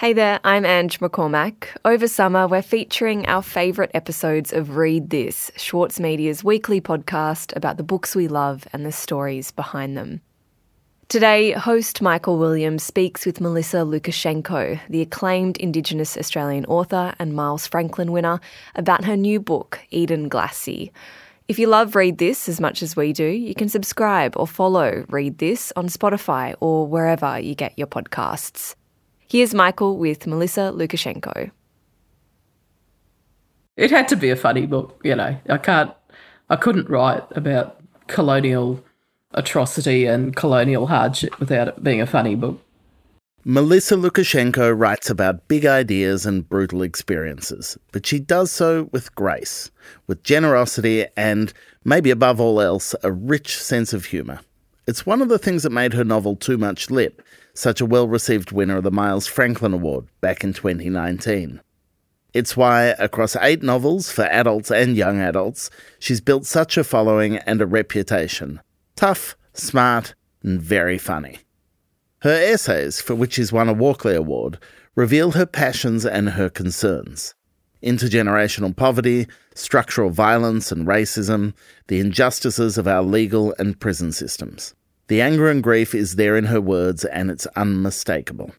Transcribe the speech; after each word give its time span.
Hey 0.00 0.14
there, 0.14 0.40
I'm 0.44 0.64
Ange 0.64 0.98
McCormack. 1.00 1.76
Over 1.84 2.08
summer, 2.08 2.48
we're 2.48 2.62
featuring 2.62 3.26
our 3.26 3.42
favourite 3.42 3.90
episodes 3.92 4.50
of 4.50 4.76
Read 4.78 5.10
This, 5.10 5.50
Schwartz 5.56 6.00
Media's 6.00 6.42
weekly 6.42 6.80
podcast 6.80 7.54
about 7.54 7.76
the 7.76 7.82
books 7.82 8.16
we 8.16 8.26
love 8.26 8.66
and 8.72 8.86
the 8.86 8.92
stories 8.92 9.50
behind 9.50 9.98
them. 9.98 10.22
Today, 11.08 11.52
host 11.52 12.00
Michael 12.00 12.38
Williams 12.38 12.82
speaks 12.82 13.26
with 13.26 13.42
Melissa 13.42 13.84
Lucashenko, 13.84 14.80
the 14.88 15.02
acclaimed 15.02 15.58
Indigenous 15.58 16.16
Australian 16.16 16.64
author 16.64 17.12
and 17.18 17.34
Miles 17.34 17.66
Franklin 17.66 18.10
winner, 18.10 18.40
about 18.76 19.04
her 19.04 19.18
new 19.18 19.38
book, 19.38 19.80
Edenglassie. 19.92 20.92
If 21.46 21.58
you 21.58 21.66
love 21.66 21.94
Read 21.94 22.16
This 22.16 22.48
as 22.48 22.58
much 22.58 22.82
as 22.82 22.96
we 22.96 23.12
do, 23.12 23.26
you 23.26 23.54
can 23.54 23.68
subscribe 23.68 24.34
or 24.38 24.46
follow 24.46 25.04
Read 25.10 25.36
This 25.36 25.74
on 25.76 25.88
Spotify 25.88 26.54
or 26.58 26.86
wherever 26.86 27.38
you 27.38 27.54
get 27.54 27.76
your 27.76 27.86
podcasts. 27.86 28.76
Here's 29.30 29.54
Michael 29.54 29.96
with 29.96 30.26
Melissa 30.26 30.72
Lucashenko. 30.74 31.52
It 33.76 33.92
had 33.92 34.08
to 34.08 34.16
be 34.16 34.28
a 34.28 34.34
funny 34.34 34.66
book, 34.66 35.00
you 35.04 35.14
know. 35.14 35.36
I 35.48 35.56
can't, 35.56 35.92
I 36.48 36.56
couldn't 36.56 36.90
write 36.90 37.22
about 37.36 37.80
colonial 38.08 38.82
atrocity 39.30 40.04
and 40.04 40.34
colonial 40.34 40.88
hardship 40.88 41.38
without 41.38 41.68
it 41.68 41.84
being 41.84 42.00
a 42.00 42.08
funny 42.08 42.34
book. 42.34 42.60
Melissa 43.44 43.94
Lucashenko 43.94 44.76
writes 44.76 45.08
about 45.08 45.46
big 45.46 45.64
ideas 45.64 46.26
and 46.26 46.48
brutal 46.48 46.82
experiences, 46.82 47.78
but 47.92 48.04
she 48.04 48.18
does 48.18 48.50
so 48.50 48.88
with 48.90 49.14
grace, 49.14 49.70
with 50.08 50.24
generosity, 50.24 51.06
and, 51.16 51.52
maybe 51.84 52.10
above 52.10 52.40
all 52.40 52.60
else, 52.60 52.96
a 53.04 53.12
rich 53.12 53.56
sense 53.56 53.92
of 53.92 54.06
humour. 54.06 54.40
It's 54.88 55.06
one 55.06 55.22
of 55.22 55.28
the 55.28 55.38
things 55.38 55.62
that 55.62 55.70
made 55.70 55.92
her 55.94 56.02
novel 56.02 56.34
Too 56.34 56.58
Much 56.58 56.90
Lip 56.90 57.22
such 57.54 57.80
a 57.80 57.86
well 57.86 58.08
received 58.08 58.52
winner 58.52 58.78
of 58.78 58.84
the 58.84 58.90
Miles 58.90 59.26
Franklin 59.26 59.72
Award 59.72 60.06
back 60.20 60.44
in 60.44 60.52
2019. 60.52 61.60
It's 62.32 62.56
why, 62.56 62.94
across 62.98 63.34
eight 63.36 63.62
novels 63.62 64.12
for 64.12 64.22
adults 64.26 64.70
and 64.70 64.96
young 64.96 65.20
adults, 65.20 65.68
she's 65.98 66.20
built 66.20 66.46
such 66.46 66.76
a 66.76 66.84
following 66.84 67.38
and 67.38 67.60
a 67.60 67.66
reputation. 67.66 68.60
Tough, 68.94 69.36
smart, 69.52 70.14
and 70.42 70.62
very 70.62 70.96
funny. 70.96 71.38
Her 72.22 72.30
essays, 72.30 73.00
for 73.00 73.14
which 73.14 73.32
she's 73.34 73.52
won 73.52 73.68
a 73.68 73.72
Walkley 73.72 74.14
Award, 74.14 74.58
reveal 74.94 75.32
her 75.32 75.46
passions 75.46 76.04
and 76.04 76.30
her 76.30 76.48
concerns. 76.48 77.34
Intergenerational 77.82 78.76
poverty, 78.76 79.26
structural 79.54 80.10
violence 80.10 80.70
and 80.70 80.86
racism, 80.86 81.54
the 81.88 81.98
injustices 81.98 82.76
of 82.76 82.86
our 82.86 83.02
legal 83.02 83.54
and 83.58 83.80
prison 83.80 84.12
systems. 84.12 84.74
The 85.10 85.20
anger 85.22 85.50
and 85.50 85.60
grief 85.60 85.92
is 85.92 86.14
there 86.14 86.36
in 86.36 86.44
her 86.44 86.60
words, 86.60 87.04
and 87.04 87.32
it's 87.32 87.44
unmistakable. 87.56 88.52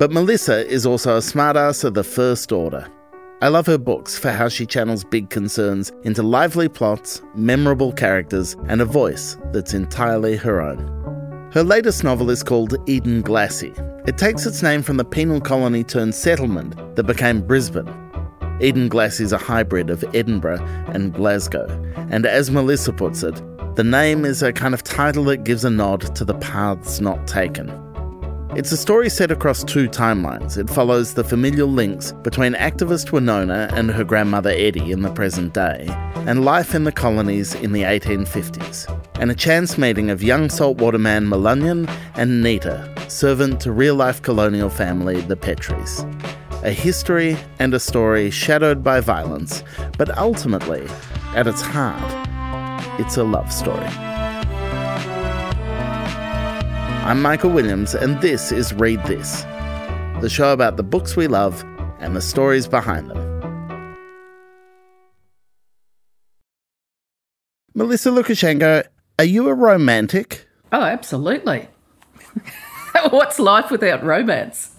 But 0.00 0.10
Melissa 0.10 0.66
is 0.66 0.84
also 0.84 1.14
a 1.14 1.20
smartass 1.20 1.84
of 1.84 1.94
the 1.94 2.02
first 2.02 2.50
order. 2.50 2.84
I 3.40 3.46
love 3.46 3.66
her 3.66 3.78
books 3.78 4.18
for 4.18 4.32
how 4.32 4.48
she 4.48 4.66
channels 4.66 5.04
big 5.04 5.30
concerns 5.30 5.92
into 6.02 6.24
lively 6.24 6.68
plots, 6.68 7.22
memorable 7.36 7.92
characters, 7.92 8.56
and 8.66 8.80
a 8.80 8.84
voice 8.84 9.38
that's 9.52 9.72
entirely 9.72 10.34
her 10.34 10.60
own. 10.60 11.50
Her 11.52 11.62
latest 11.62 12.02
novel 12.02 12.28
is 12.28 12.42
called 12.42 12.72
Edenglassie. 12.88 14.08
It 14.08 14.18
takes 14.18 14.46
its 14.46 14.64
name 14.64 14.82
from 14.82 14.96
the 14.96 15.04
penal 15.04 15.40
colony 15.40 15.84
turned 15.84 16.16
settlement 16.16 16.74
that 16.96 17.04
became 17.04 17.40
Brisbane. 17.46 17.86
Edenglassie 18.60 19.20
is 19.26 19.32
a 19.32 19.38
hybrid 19.38 19.90
of 19.90 20.04
Edinburgh 20.12 20.64
and 20.88 21.14
Glasgow, 21.14 21.68
and 22.10 22.26
as 22.26 22.50
Melissa 22.50 22.92
puts 22.92 23.22
it, 23.22 23.40
the 23.76 23.84
name 23.84 24.24
is 24.24 24.42
a 24.42 24.54
kind 24.54 24.72
of 24.72 24.82
title 24.82 25.24
that 25.24 25.44
gives 25.44 25.62
a 25.62 25.68
nod 25.68 26.14
to 26.16 26.24
the 26.24 26.32
paths 26.36 26.98
not 26.98 27.26
taken. 27.26 27.68
It's 28.56 28.72
a 28.72 28.76
story 28.76 29.10
set 29.10 29.30
across 29.30 29.62
two 29.62 29.86
timelines. 29.86 30.56
It 30.56 30.70
follows 30.70 31.12
the 31.12 31.22
familial 31.22 31.68
links 31.68 32.12
between 32.22 32.54
activist 32.54 33.12
Winona 33.12 33.68
and 33.74 33.90
her 33.90 34.02
grandmother 34.02 34.48
Eddie 34.48 34.92
in 34.92 35.02
the 35.02 35.12
present 35.12 35.52
day, 35.52 35.84
and 36.26 36.42
life 36.42 36.74
in 36.74 36.84
the 36.84 36.90
colonies 36.90 37.54
in 37.56 37.72
the 37.72 37.82
1850s, 37.82 38.88
and 39.20 39.30
a 39.30 39.34
chance 39.34 39.76
meeting 39.76 40.08
of 40.08 40.22
young 40.22 40.48
saltwater 40.48 40.96
man 40.96 41.26
Mulanyin 41.26 41.86
and 42.14 42.42
Nita, 42.42 42.90
servant 43.08 43.60
to 43.60 43.72
real 43.72 43.94
life 43.94 44.22
colonial 44.22 44.70
family 44.70 45.20
the 45.20 45.36
Petries. 45.36 46.02
A 46.64 46.72
history 46.72 47.36
and 47.58 47.74
a 47.74 47.78
story 47.78 48.30
shadowed 48.30 48.82
by 48.82 49.00
violence, 49.00 49.62
but 49.98 50.16
ultimately, 50.16 50.88
at 51.34 51.46
its 51.46 51.60
heart, 51.60 52.26
it's 52.98 53.16
a 53.16 53.24
love 53.24 53.52
story. 53.52 53.86
I'm 57.06 57.22
Michael 57.22 57.50
Williams, 57.50 57.94
and 57.94 58.20
this 58.20 58.50
is 58.50 58.72
Read 58.72 59.02
This, 59.04 59.42
the 60.20 60.28
show 60.28 60.52
about 60.52 60.76
the 60.76 60.82
books 60.82 61.16
we 61.16 61.28
love 61.28 61.64
and 62.00 62.16
the 62.16 62.20
stories 62.20 62.66
behind 62.66 63.10
them. 63.10 63.22
Melissa 67.74 68.10
Lucashenko, 68.10 68.84
are 69.18 69.24
you 69.24 69.48
a 69.48 69.54
romantic? 69.54 70.48
Oh, 70.72 70.82
absolutely. 70.82 71.68
What's 73.10 73.38
life 73.38 73.70
without 73.70 74.02
romance? 74.02 74.74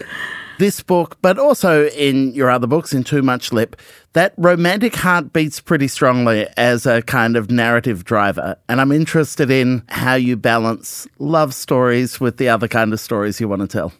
This 0.58 0.82
book, 0.82 1.16
but 1.22 1.38
also 1.38 1.86
in 1.88 2.32
your 2.34 2.50
other 2.50 2.66
books, 2.66 2.92
in 2.92 3.04
Too 3.04 3.22
Much 3.22 3.52
Lip, 3.52 3.76
that 4.12 4.34
romantic 4.36 4.94
heart 4.96 5.32
beats 5.32 5.60
pretty 5.60 5.88
strongly 5.88 6.46
as 6.56 6.86
a 6.86 7.02
kind 7.02 7.36
of 7.36 7.50
narrative 7.50 8.04
driver. 8.04 8.56
And 8.68 8.80
I'm 8.80 8.92
interested 8.92 9.50
in 9.50 9.82
how 9.88 10.14
you 10.14 10.36
balance 10.36 11.08
love 11.18 11.54
stories 11.54 12.20
with 12.20 12.36
the 12.36 12.48
other 12.48 12.68
kind 12.68 12.92
of 12.92 13.00
stories 13.00 13.40
you 13.40 13.48
want 13.48 13.62
to 13.62 13.68
tell. 13.68 13.92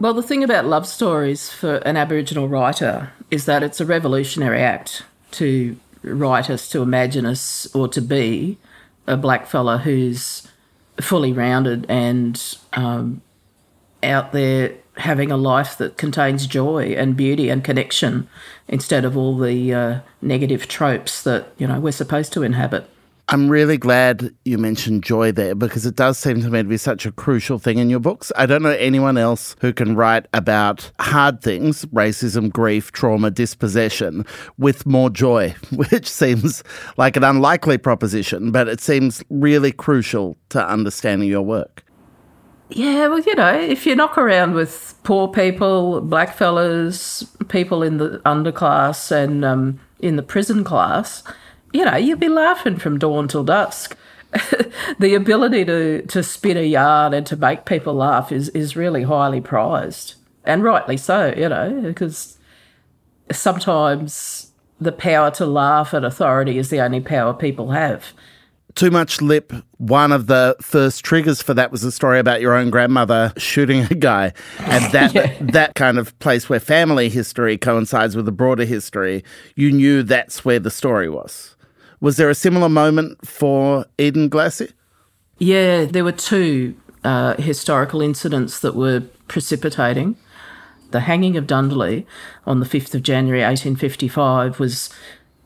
Well, 0.00 0.14
the 0.14 0.22
thing 0.22 0.42
about 0.42 0.66
love 0.66 0.86
stories 0.86 1.50
for 1.50 1.76
an 1.76 1.96
Aboriginal 1.96 2.48
writer 2.48 3.12
is 3.30 3.44
that 3.46 3.62
it's 3.62 3.80
a 3.80 3.86
revolutionary 3.86 4.60
act 4.60 5.04
to 5.32 5.76
write 6.02 6.50
us, 6.50 6.68
to 6.70 6.82
imagine 6.82 7.24
us, 7.24 7.72
or 7.74 7.86
to 7.88 8.02
be 8.02 8.58
a 9.06 9.16
black 9.16 9.46
fella 9.46 9.78
who's 9.78 10.46
fully 11.00 11.32
rounded 11.32 11.86
and 11.88 12.56
um, 12.72 13.22
out 14.02 14.32
there 14.32 14.74
having 14.96 15.30
a 15.30 15.36
life 15.36 15.76
that 15.78 15.96
contains 15.96 16.46
joy 16.46 16.94
and 16.96 17.16
beauty 17.16 17.48
and 17.48 17.64
connection 17.64 18.28
instead 18.68 19.04
of 19.04 19.16
all 19.16 19.36
the 19.38 19.72
uh, 19.72 20.00
negative 20.20 20.68
tropes 20.68 21.22
that 21.22 21.52
you 21.58 21.66
know 21.66 21.80
we're 21.80 21.92
supposed 21.92 22.32
to 22.32 22.42
inhabit. 22.42 22.88
I'm 23.28 23.48
really 23.48 23.78
glad 23.78 24.34
you 24.44 24.58
mentioned 24.58 25.04
joy 25.04 25.32
there 25.32 25.54
because 25.54 25.86
it 25.86 25.96
does 25.96 26.18
seem 26.18 26.42
to 26.42 26.50
me 26.50 26.62
to 26.62 26.68
be 26.68 26.76
such 26.76 27.06
a 27.06 27.12
crucial 27.12 27.58
thing 27.58 27.78
in 27.78 27.88
your 27.88 28.00
books. 28.00 28.30
I 28.36 28.44
don't 28.44 28.62
know 28.62 28.76
anyone 28.78 29.16
else 29.16 29.56
who 29.60 29.72
can 29.72 29.96
write 29.96 30.26
about 30.34 30.90
hard 31.00 31.40
things, 31.40 31.86
racism, 31.86 32.52
grief, 32.52 32.92
trauma, 32.92 33.30
dispossession, 33.30 34.26
with 34.58 34.84
more 34.84 35.08
joy, 35.08 35.54
which 35.72 36.08
seems 36.08 36.62
like 36.98 37.16
an 37.16 37.24
unlikely 37.24 37.78
proposition, 37.78 38.50
but 38.50 38.68
it 38.68 38.82
seems 38.82 39.22
really 39.30 39.72
crucial 39.72 40.36
to 40.50 40.68
understanding 40.68 41.28
your 41.28 41.42
work. 41.42 41.84
Yeah, 42.74 43.08
well, 43.08 43.20
you 43.20 43.34
know, 43.34 43.52
if 43.52 43.86
you 43.86 43.94
knock 43.94 44.16
around 44.16 44.54
with 44.54 44.94
poor 45.02 45.28
people, 45.28 46.00
black 46.00 46.34
fellas, 46.34 47.22
people 47.48 47.82
in 47.82 47.98
the 47.98 48.20
underclass 48.24 49.10
and 49.10 49.44
um, 49.44 49.80
in 50.00 50.16
the 50.16 50.22
prison 50.22 50.64
class, 50.64 51.22
you 51.72 51.84
know, 51.84 51.96
you'll 51.96 52.18
be 52.18 52.28
laughing 52.28 52.78
from 52.78 52.98
dawn 52.98 53.28
till 53.28 53.44
dusk. 53.44 53.96
the 54.98 55.14
ability 55.14 55.66
to, 55.66 56.02
to 56.06 56.22
spin 56.22 56.56
a 56.56 56.62
yarn 56.62 57.12
and 57.12 57.26
to 57.26 57.36
make 57.36 57.66
people 57.66 57.92
laugh 57.92 58.32
is, 58.32 58.48
is 58.50 58.74
really 58.74 59.02
highly 59.02 59.42
prized. 59.42 60.14
And 60.44 60.64
rightly 60.64 60.96
so, 60.96 61.34
you 61.36 61.50
know, 61.50 61.82
because 61.82 62.38
sometimes 63.30 64.50
the 64.80 64.92
power 64.92 65.30
to 65.32 65.44
laugh 65.44 65.92
at 65.92 66.04
authority 66.04 66.56
is 66.56 66.70
the 66.70 66.80
only 66.80 67.00
power 67.00 67.34
people 67.34 67.72
have. 67.72 68.12
Too 68.74 68.90
Much 68.90 69.20
Lip, 69.20 69.52
one 69.78 70.12
of 70.12 70.26
the 70.26 70.56
first 70.60 71.04
triggers 71.04 71.42
for 71.42 71.54
that 71.54 71.70
was 71.70 71.84
a 71.84 71.92
story 71.92 72.18
about 72.18 72.40
your 72.40 72.54
own 72.54 72.70
grandmother 72.70 73.32
shooting 73.36 73.86
a 73.90 73.94
guy. 73.94 74.32
And 74.58 74.92
that 74.92 75.14
yeah. 75.14 75.36
that 75.40 75.74
kind 75.74 75.98
of 75.98 76.18
place 76.20 76.48
where 76.48 76.60
family 76.60 77.08
history 77.08 77.58
coincides 77.58 78.16
with 78.16 78.24
the 78.24 78.32
broader 78.32 78.64
history, 78.64 79.24
you 79.56 79.70
knew 79.70 80.02
that's 80.02 80.44
where 80.44 80.58
the 80.58 80.70
story 80.70 81.08
was. 81.08 81.56
Was 82.00 82.16
there 82.16 82.30
a 82.30 82.34
similar 82.34 82.68
moment 82.68 83.26
for 83.26 83.86
Edenglassie? 83.98 84.72
Yeah, 85.38 85.84
there 85.84 86.04
were 86.04 86.12
two 86.12 86.74
uh, 87.04 87.34
historical 87.34 88.00
incidents 88.00 88.60
that 88.60 88.74
were 88.74 89.02
precipitating. 89.28 90.16
The 90.90 91.00
hanging 91.00 91.36
of 91.36 91.46
Dundalli 91.46 92.04
on 92.46 92.60
the 92.60 92.66
5th 92.66 92.94
of 92.94 93.02
January 93.02 93.40
1855 93.40 94.60
was 94.60 94.90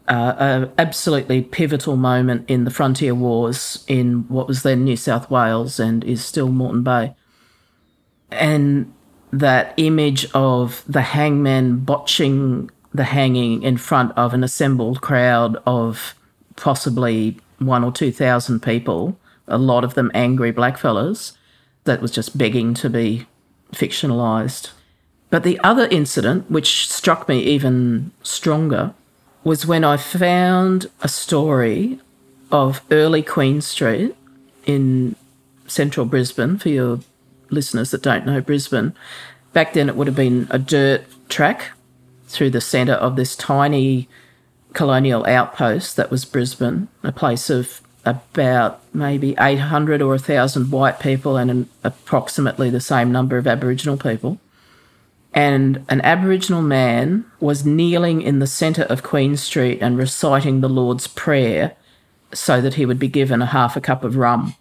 uh, 0.08 0.34
an 0.38 0.72
absolutely 0.78 1.42
pivotal 1.42 1.96
moment 1.96 2.48
in 2.48 2.64
the 2.64 2.70
frontier 2.70 3.14
wars 3.14 3.84
in 3.88 4.24
what 4.28 4.48
was 4.48 4.62
then 4.62 4.84
New 4.84 4.96
South 4.96 5.30
Wales 5.30 5.80
and 5.80 6.04
is 6.04 6.24
still 6.24 6.48
Moreton 6.48 6.82
Bay. 6.82 7.14
And 8.30 8.92
that 9.32 9.74
image 9.76 10.30
of 10.32 10.84
the 10.86 11.02
hangman 11.02 11.78
botching 11.78 12.70
the 12.94 13.04
hanging 13.04 13.62
in 13.62 13.76
front 13.76 14.12
of 14.16 14.32
an 14.32 14.42
assembled 14.42 15.00
crowd 15.00 15.56
of 15.66 16.14
possibly 16.56 17.38
one 17.58 17.84
or 17.84 17.92
two 17.92 18.12
thousand 18.12 18.60
people, 18.62 19.18
a 19.46 19.58
lot 19.58 19.84
of 19.84 19.94
them 19.94 20.10
angry 20.14 20.52
blackfellas, 20.52 21.36
that 21.84 22.00
was 22.00 22.10
just 22.10 22.38
begging 22.38 22.74
to 22.74 22.88
be 22.88 23.26
fictionalised. 23.72 24.70
But 25.28 25.42
the 25.42 25.58
other 25.60 25.86
incident, 25.90 26.50
which 26.50 26.88
struck 26.88 27.28
me 27.28 27.40
even 27.40 28.12
stronger, 28.22 28.94
was 29.46 29.64
when 29.64 29.84
I 29.84 29.96
found 29.96 30.86
a 31.02 31.08
story 31.08 32.00
of 32.50 32.82
early 32.90 33.22
Queen 33.22 33.60
Street 33.60 34.16
in 34.64 35.14
central 35.68 36.04
Brisbane, 36.04 36.58
for 36.58 36.68
your 36.68 36.98
listeners 37.48 37.92
that 37.92 38.02
don't 38.02 38.26
know 38.26 38.40
Brisbane. 38.40 38.92
Back 39.52 39.74
then, 39.74 39.88
it 39.88 39.94
would 39.94 40.08
have 40.08 40.16
been 40.16 40.48
a 40.50 40.58
dirt 40.58 41.04
track 41.28 41.70
through 42.26 42.50
the 42.50 42.60
centre 42.60 42.94
of 42.94 43.14
this 43.14 43.36
tiny 43.36 44.08
colonial 44.72 45.24
outpost 45.26 45.94
that 45.94 46.10
was 46.10 46.24
Brisbane, 46.24 46.88
a 47.04 47.12
place 47.12 47.48
of 47.48 47.80
about 48.04 48.80
maybe 48.92 49.36
800 49.38 50.02
or 50.02 50.08
1,000 50.08 50.72
white 50.72 50.98
people 50.98 51.36
and 51.36 51.52
an, 51.52 51.68
approximately 51.84 52.68
the 52.68 52.80
same 52.80 53.12
number 53.12 53.38
of 53.38 53.46
Aboriginal 53.46 53.96
people. 53.96 54.40
And 55.36 55.84
an 55.90 56.00
Aboriginal 56.00 56.62
man 56.62 57.26
was 57.40 57.66
kneeling 57.66 58.22
in 58.22 58.38
the 58.38 58.46
centre 58.46 58.84
of 58.84 59.02
Queen 59.02 59.36
Street 59.36 59.80
and 59.82 59.98
reciting 59.98 60.62
the 60.62 60.68
Lord's 60.68 61.06
Prayer 61.06 61.76
so 62.32 62.62
that 62.62 62.74
he 62.74 62.86
would 62.86 62.98
be 62.98 63.06
given 63.06 63.42
a 63.42 63.46
half 63.46 63.76
a 63.76 63.80
cup 63.82 64.02
of 64.02 64.16
rum. 64.16 64.54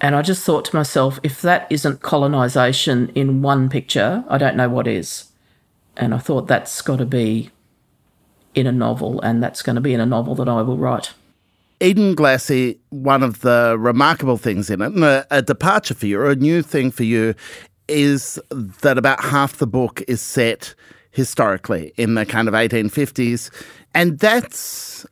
And 0.00 0.16
I 0.16 0.22
just 0.22 0.42
thought 0.42 0.64
to 0.66 0.76
myself, 0.76 1.20
if 1.22 1.42
that 1.42 1.66
isn't 1.68 2.00
colonisation 2.00 3.12
in 3.14 3.42
one 3.42 3.68
picture, 3.68 4.24
I 4.26 4.38
don't 4.38 4.56
know 4.56 4.70
what 4.70 4.86
is. 4.86 5.30
And 5.98 6.14
I 6.14 6.18
thought 6.18 6.48
that's 6.48 6.80
got 6.80 6.96
to 6.96 7.06
be 7.06 7.50
in 8.54 8.66
a 8.66 8.72
novel, 8.72 9.20
and 9.20 9.42
that's 9.42 9.60
going 9.60 9.76
to 9.76 9.82
be 9.82 9.92
in 9.92 10.00
a 10.00 10.06
novel 10.06 10.34
that 10.36 10.48
I 10.48 10.62
will 10.62 10.78
write. 10.78 11.12
Edenglassie, 11.80 12.78
one 12.88 13.22
of 13.22 13.40
the 13.40 13.76
remarkable 13.78 14.38
things 14.38 14.70
in 14.70 14.80
it, 14.80 14.92
and 14.92 15.04
a, 15.04 15.26
a 15.30 15.42
departure 15.42 15.92
for 15.92 16.06
you, 16.06 16.18
or 16.18 16.30
a 16.30 16.36
new 16.36 16.62
thing 16.62 16.90
for 16.90 17.04
you, 17.04 17.34
is 17.88 18.38
that 18.50 18.98
about 18.98 19.22
half 19.22 19.56
the 19.56 19.66
book 19.66 20.02
is 20.08 20.20
set 20.20 20.74
historically 21.10 21.92
in 21.96 22.14
the 22.14 22.26
kind 22.26 22.48
of 22.48 22.54
1850s. 22.54 23.50
And 23.94 24.18
that's 24.18 25.06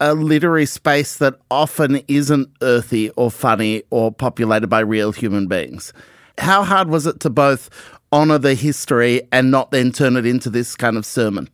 a 0.00 0.14
literary 0.14 0.66
space 0.66 1.16
that 1.16 1.34
often 1.50 2.02
isn't 2.08 2.48
earthy 2.60 3.10
or 3.10 3.30
funny 3.30 3.82
or 3.90 4.12
populated 4.12 4.66
by 4.66 4.80
real 4.80 5.12
human 5.12 5.46
beings. 5.46 5.92
How 6.38 6.62
hard 6.62 6.88
was 6.88 7.06
it 7.06 7.20
to 7.20 7.30
both 7.30 7.70
honour 8.12 8.38
the 8.38 8.54
history 8.54 9.22
and 9.32 9.50
not 9.50 9.70
then 9.70 9.92
turn 9.92 10.16
it 10.16 10.26
into 10.26 10.50
this 10.50 10.76
kind 10.76 10.96
of 10.96 11.06
sermon? 11.06 11.48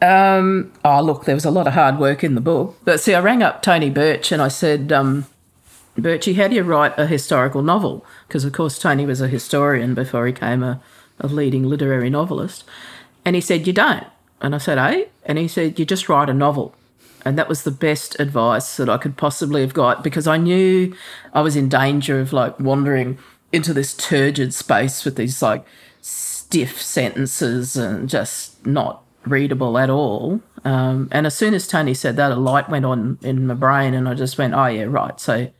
Um, 0.00 0.72
oh, 0.84 1.02
look, 1.02 1.24
there 1.24 1.34
was 1.34 1.44
a 1.44 1.50
lot 1.50 1.66
of 1.66 1.72
hard 1.72 1.98
work 1.98 2.22
in 2.22 2.36
the 2.36 2.40
book. 2.40 2.78
But 2.84 3.00
see, 3.00 3.14
I 3.14 3.20
rang 3.20 3.42
up 3.42 3.62
Tony 3.62 3.90
Birch 3.90 4.30
and 4.30 4.40
I 4.40 4.48
said, 4.48 4.92
um, 4.92 5.26
Birchie, 5.98 6.36
how 6.36 6.48
do 6.48 6.54
you 6.54 6.62
write 6.62 6.96
a 6.96 7.06
historical 7.06 7.62
novel? 7.62 8.06
Because, 8.26 8.44
of 8.44 8.52
course, 8.52 8.78
Tony 8.78 9.04
was 9.04 9.20
a 9.20 9.28
historian 9.28 9.94
before 9.94 10.26
he 10.26 10.32
became 10.32 10.62
a, 10.62 10.80
a 11.18 11.26
leading 11.26 11.64
literary 11.64 12.08
novelist. 12.08 12.64
And 13.24 13.34
he 13.34 13.42
said, 13.42 13.66
You 13.66 13.72
don't. 13.72 14.06
And 14.40 14.54
I 14.54 14.58
said, 14.58 14.78
Eh? 14.78 15.06
And 15.24 15.38
he 15.38 15.48
said, 15.48 15.78
You 15.78 15.84
just 15.84 16.08
write 16.08 16.30
a 16.30 16.34
novel. 16.34 16.74
And 17.24 17.36
that 17.36 17.48
was 17.48 17.64
the 17.64 17.72
best 17.72 18.18
advice 18.20 18.76
that 18.76 18.88
I 18.88 18.96
could 18.96 19.16
possibly 19.16 19.60
have 19.60 19.74
got 19.74 20.04
because 20.04 20.26
I 20.26 20.36
knew 20.36 20.94
I 21.34 21.40
was 21.40 21.56
in 21.56 21.68
danger 21.68 22.20
of 22.20 22.32
like 22.32 22.58
wandering 22.60 23.18
into 23.52 23.74
this 23.74 23.94
turgid 23.94 24.54
space 24.54 25.04
with 25.04 25.16
these 25.16 25.42
like 25.42 25.64
stiff 26.00 26.80
sentences 26.80 27.76
and 27.76 28.08
just 28.08 28.64
not 28.64 29.02
readable 29.26 29.78
at 29.78 29.90
all. 29.90 30.40
Um, 30.64 31.08
and 31.12 31.26
as 31.26 31.36
soon 31.36 31.54
as 31.54 31.66
Tony 31.66 31.94
said 31.94 32.16
that, 32.16 32.32
a 32.32 32.36
light 32.36 32.68
went 32.68 32.84
on 32.84 33.18
in 33.22 33.46
my 33.46 33.54
brain, 33.54 33.94
and 33.94 34.08
I 34.08 34.14
just 34.14 34.38
went, 34.38 34.54
"Oh 34.54 34.66
yeah, 34.66 34.84
right." 34.84 35.18
So, 35.20 35.50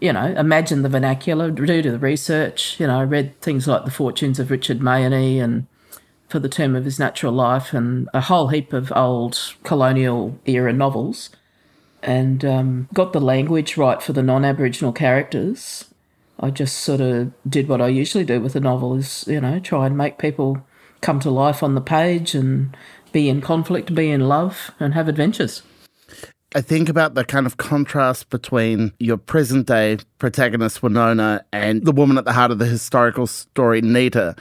you 0.00 0.12
know, 0.12 0.26
imagine 0.36 0.82
the 0.82 0.88
vernacular, 0.88 1.50
do 1.50 1.82
the 1.82 1.98
research. 1.98 2.78
You 2.78 2.86
know, 2.86 3.00
I 3.00 3.04
read 3.04 3.40
things 3.40 3.66
like 3.66 3.84
The 3.84 3.90
Fortunes 3.90 4.38
of 4.38 4.50
Richard 4.50 4.82
Mahony 4.82 5.40
and 5.40 5.66
for 6.28 6.38
the 6.38 6.48
term 6.48 6.74
of 6.74 6.84
his 6.84 6.98
natural 6.98 7.32
life 7.32 7.72
and 7.72 8.08
a 8.12 8.20
whole 8.22 8.48
heap 8.48 8.72
of 8.72 8.92
old 8.94 9.54
colonial 9.62 10.38
era 10.44 10.72
novels 10.72 11.30
and 12.02 12.44
um, 12.44 12.88
got 12.92 13.12
the 13.12 13.20
language 13.20 13.76
right 13.76 14.02
for 14.02 14.12
the 14.12 14.22
non-aboriginal 14.22 14.92
characters 14.92 15.86
i 16.40 16.50
just 16.50 16.78
sort 16.78 17.00
of 17.00 17.32
did 17.48 17.68
what 17.68 17.80
i 17.80 17.88
usually 17.88 18.24
do 18.24 18.40
with 18.40 18.56
a 18.56 18.60
novel 18.60 18.94
is 18.94 19.24
you 19.26 19.40
know 19.40 19.58
try 19.58 19.86
and 19.86 19.96
make 19.96 20.18
people 20.18 20.66
come 21.00 21.20
to 21.20 21.30
life 21.30 21.62
on 21.62 21.74
the 21.74 21.80
page 21.80 22.34
and 22.34 22.76
be 23.12 23.28
in 23.28 23.40
conflict 23.40 23.94
be 23.94 24.10
in 24.10 24.20
love 24.20 24.72
and 24.80 24.94
have 24.94 25.08
adventures 25.08 25.62
I 26.56 26.62
think 26.62 26.88
about 26.88 27.14
the 27.14 27.24
kind 27.24 27.44
of 27.44 27.58
contrast 27.58 28.30
between 28.30 28.92
your 28.98 29.18
present 29.18 29.66
day 29.66 29.98
protagonist, 30.18 30.82
Winona, 30.82 31.44
and 31.52 31.84
the 31.84 31.92
woman 31.92 32.16
at 32.16 32.24
the 32.24 32.32
heart 32.32 32.50
of 32.50 32.58
the 32.58 32.66
historical 32.66 33.26
story, 33.26 33.82
Nita 33.82 34.34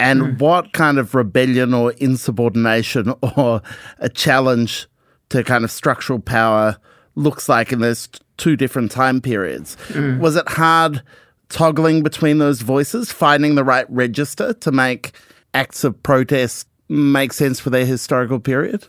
and 0.00 0.22
mm. 0.22 0.38
what 0.38 0.72
kind 0.72 0.98
of 0.98 1.14
rebellion 1.14 1.74
or 1.74 1.92
insubordination 1.92 3.14
or 3.36 3.62
a 3.98 4.08
challenge 4.08 4.88
to 5.28 5.44
kind 5.44 5.62
of 5.62 5.70
structural 5.70 6.18
power 6.18 6.76
looks 7.14 7.48
like 7.48 7.70
in 7.70 7.80
those 7.80 8.08
two 8.36 8.56
different 8.56 8.90
time 8.90 9.20
periods. 9.20 9.76
Mm. 9.88 10.18
Was 10.18 10.34
it 10.34 10.48
hard 10.48 11.02
toggling 11.50 12.02
between 12.02 12.38
those 12.38 12.62
voices, 12.62 13.12
finding 13.12 13.54
the 13.54 13.64
right 13.64 13.88
register 13.90 14.54
to 14.54 14.72
make 14.72 15.12
acts 15.52 15.84
of 15.84 16.02
protest 16.02 16.66
make 16.88 17.32
sense 17.32 17.60
for 17.60 17.70
their 17.70 17.86
historical 17.86 18.40
period? 18.40 18.88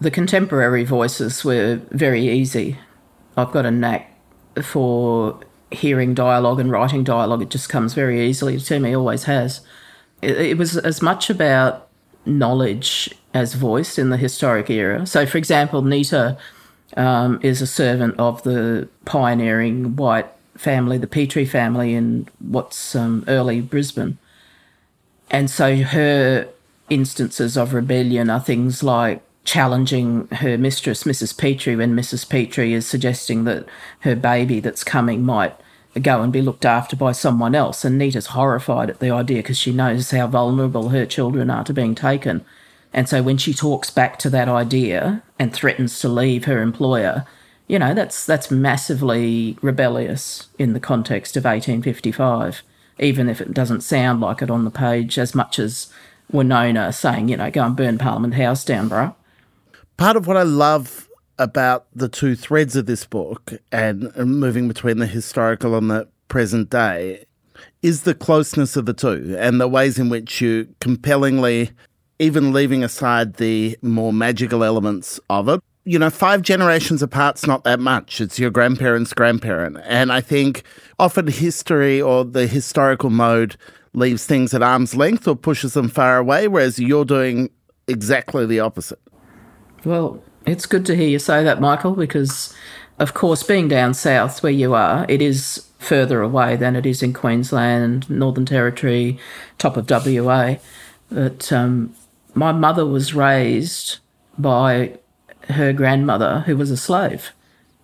The 0.00 0.10
contemporary 0.10 0.84
voices 0.84 1.44
were 1.44 1.80
very 1.90 2.28
easy. 2.28 2.78
I've 3.36 3.52
got 3.52 3.66
a 3.66 3.70
knack 3.70 4.16
for 4.62 5.40
hearing 5.70 6.14
dialogue 6.14 6.58
and 6.58 6.70
writing 6.70 7.04
dialogue. 7.04 7.42
It 7.42 7.50
just 7.50 7.68
comes 7.68 7.94
very 7.94 8.26
easily 8.26 8.58
to 8.58 8.80
me, 8.80 8.96
always 8.96 9.24
has 9.24 9.60
it, 10.22 10.38
it 10.38 10.58
was 10.58 10.76
as 10.76 11.02
much 11.02 11.30
about 11.30 11.88
knowledge 12.26 13.10
as 13.32 13.54
voice 13.54 13.98
in 13.98 14.10
the 14.10 14.16
historic 14.16 14.70
era. 14.70 15.06
So, 15.06 15.26
for 15.26 15.38
example, 15.38 15.82
Nita 15.82 16.36
um, 16.96 17.40
is 17.42 17.62
a 17.62 17.66
servant 17.66 18.18
of 18.18 18.42
the 18.42 18.88
pioneering 19.04 19.96
white 19.96 20.28
family, 20.56 20.98
the 20.98 21.06
Petrie 21.06 21.46
family, 21.46 21.94
in 21.94 22.28
what's 22.40 22.94
um, 22.94 23.24
early 23.28 23.60
Brisbane. 23.60 24.18
And 25.30 25.48
so 25.48 25.76
her 25.76 26.48
instances 26.90 27.56
of 27.56 27.72
rebellion 27.72 28.28
are 28.28 28.40
things 28.40 28.82
like 28.82 29.22
challenging 29.44 30.28
her 30.28 30.58
mistress, 30.58 31.04
Mrs. 31.04 31.36
Petrie, 31.36 31.76
when 31.76 31.96
Mrs. 31.96 32.28
Petrie 32.28 32.72
is 32.72 32.86
suggesting 32.86 33.44
that 33.44 33.66
her 34.00 34.14
baby 34.14 34.60
that's 34.60 34.84
coming 34.84 35.22
might 35.22 35.54
go 36.02 36.22
and 36.22 36.32
be 36.32 36.42
looked 36.42 36.64
after 36.64 36.94
by 36.94 37.12
someone 37.12 37.54
else. 37.54 37.84
And 37.84 37.98
Nita's 37.98 38.26
horrified 38.26 38.90
at 38.90 39.00
the 39.00 39.10
idea 39.10 39.38
because 39.38 39.58
she 39.58 39.72
knows 39.72 40.10
how 40.10 40.26
vulnerable 40.26 40.90
her 40.90 41.06
children 41.06 41.50
are 41.50 41.64
to 41.64 41.72
being 41.72 41.94
taken. 41.94 42.44
And 42.92 43.08
so 43.08 43.22
when 43.22 43.38
she 43.38 43.54
talks 43.54 43.90
back 43.90 44.18
to 44.20 44.30
that 44.30 44.48
idea 44.48 45.22
and 45.38 45.52
threatens 45.52 45.98
to 46.00 46.08
leave 46.08 46.44
her 46.44 46.60
employer, 46.60 47.24
you 47.66 47.78
know, 47.78 47.94
that's 47.94 48.26
that's 48.26 48.50
massively 48.50 49.56
rebellious 49.62 50.48
in 50.58 50.72
the 50.72 50.80
context 50.80 51.36
of 51.36 51.44
1855, 51.44 52.62
even 52.98 53.28
if 53.28 53.40
it 53.40 53.54
doesn't 53.54 53.82
sound 53.82 54.20
like 54.20 54.42
it 54.42 54.50
on 54.50 54.64
the 54.64 54.72
page 54.72 55.18
as 55.18 55.36
much 55.36 55.58
as 55.58 55.92
Winona 56.32 56.92
saying, 56.92 57.28
you 57.28 57.36
know, 57.36 57.50
go 57.50 57.64
and 57.64 57.76
burn 57.76 57.96
Parliament 57.96 58.34
House 58.34 58.64
down, 58.64 58.88
bro. 58.88 59.14
Part 60.00 60.16
of 60.16 60.26
what 60.26 60.38
I 60.38 60.44
love 60.44 61.10
about 61.38 61.84
the 61.94 62.08
two 62.08 62.34
threads 62.34 62.74
of 62.74 62.86
this 62.86 63.04
book 63.04 63.52
and 63.70 64.10
moving 64.16 64.66
between 64.66 64.96
the 64.96 65.06
historical 65.06 65.76
and 65.76 65.90
the 65.90 66.08
present 66.26 66.70
day 66.70 67.26
is 67.82 68.04
the 68.04 68.14
closeness 68.14 68.76
of 68.76 68.86
the 68.86 68.94
two 68.94 69.36
and 69.38 69.60
the 69.60 69.68
ways 69.68 69.98
in 69.98 70.08
which 70.08 70.40
you 70.40 70.74
compellingly, 70.80 71.72
even 72.18 72.54
leaving 72.54 72.82
aside 72.82 73.34
the 73.34 73.76
more 73.82 74.10
magical 74.10 74.64
elements 74.64 75.20
of 75.28 75.50
it, 75.50 75.60
you 75.84 75.98
know, 75.98 76.08
five 76.08 76.40
generations 76.40 77.02
apart's 77.02 77.46
not 77.46 77.64
that 77.64 77.78
much. 77.78 78.22
It's 78.22 78.38
your 78.38 78.50
grandparents' 78.50 79.12
grandparent. 79.12 79.76
And 79.84 80.10
I 80.10 80.22
think 80.22 80.62
often 80.98 81.26
history 81.26 82.00
or 82.00 82.24
the 82.24 82.46
historical 82.46 83.10
mode 83.10 83.54
leaves 83.92 84.24
things 84.24 84.54
at 84.54 84.62
arm's 84.62 84.96
length 84.96 85.28
or 85.28 85.36
pushes 85.36 85.74
them 85.74 85.90
far 85.90 86.16
away, 86.16 86.48
whereas 86.48 86.78
you're 86.78 87.04
doing 87.04 87.50
exactly 87.86 88.46
the 88.46 88.60
opposite. 88.60 88.98
Well, 89.84 90.22
it's 90.46 90.66
good 90.66 90.84
to 90.86 90.96
hear 90.96 91.08
you 91.08 91.18
say 91.18 91.44
that, 91.44 91.60
Michael, 91.60 91.94
because 91.94 92.54
of 93.00 93.14
course, 93.14 93.42
being 93.42 93.66
down 93.66 93.94
south 93.94 94.42
where 94.42 94.52
you 94.52 94.74
are, 94.74 95.06
it 95.08 95.22
is 95.22 95.66
further 95.78 96.20
away 96.20 96.54
than 96.54 96.76
it 96.76 96.84
is 96.84 97.02
in 97.02 97.14
Queensland, 97.14 98.08
Northern 98.10 98.44
Territory, 98.44 99.18
top 99.56 99.78
of 99.78 99.88
WA. 99.88 100.56
But 101.10 101.50
um, 101.50 101.94
my 102.34 102.52
mother 102.52 102.84
was 102.84 103.14
raised 103.14 103.98
by 104.36 104.98
her 105.48 105.72
grandmother, 105.72 106.40
who 106.40 106.58
was 106.58 106.70
a 106.70 106.76
slave 106.76 107.32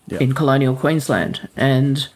yep. 0.06 0.20
in 0.20 0.34
colonial 0.34 0.76
Queensland. 0.76 1.48
And 1.56 2.08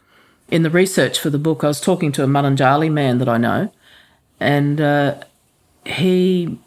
in 0.50 0.62
the 0.62 0.70
research 0.70 1.18
for 1.18 1.30
the 1.30 1.38
book, 1.38 1.64
I 1.64 1.68
was 1.68 1.80
talking 1.80 2.12
to 2.12 2.22
a 2.22 2.26
Mununjali 2.26 2.92
man 2.92 3.16
that 3.16 3.30
I 3.30 3.38
know, 3.38 3.72
and 4.38 4.78
uh, 4.78 5.14
he 5.86 6.58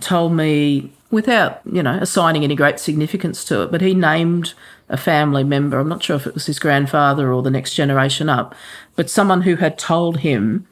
told 0.00 0.34
me 0.34 0.92
without, 1.10 1.60
you 1.70 1.82
know, 1.82 1.98
assigning 2.00 2.44
any 2.44 2.54
great 2.54 2.78
significance 2.78 3.44
to 3.44 3.62
it. 3.62 3.70
But 3.70 3.80
he 3.80 3.94
named 3.94 4.54
a 4.88 4.96
family 4.96 5.44
member, 5.44 5.78
I'm 5.78 5.88
not 5.88 6.02
sure 6.02 6.16
if 6.16 6.26
it 6.26 6.34
was 6.34 6.46
his 6.46 6.58
grandfather 6.58 7.32
or 7.32 7.42
the 7.42 7.50
next 7.50 7.74
generation 7.74 8.28
up, 8.28 8.54
but 8.96 9.10
someone 9.10 9.42
who 9.42 9.56
had 9.56 9.78
told 9.78 10.18
him 10.18 10.66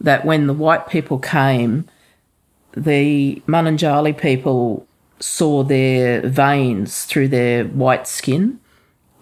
that 0.00 0.24
when 0.24 0.46
the 0.46 0.54
white 0.54 0.88
people 0.88 1.18
came, 1.18 1.86
the 2.72 3.42
Mununjali 3.46 4.16
people 4.16 4.86
saw 5.18 5.62
their 5.62 6.26
veins 6.26 7.04
through 7.04 7.28
their 7.28 7.64
white 7.64 8.06
skin. 8.06 8.58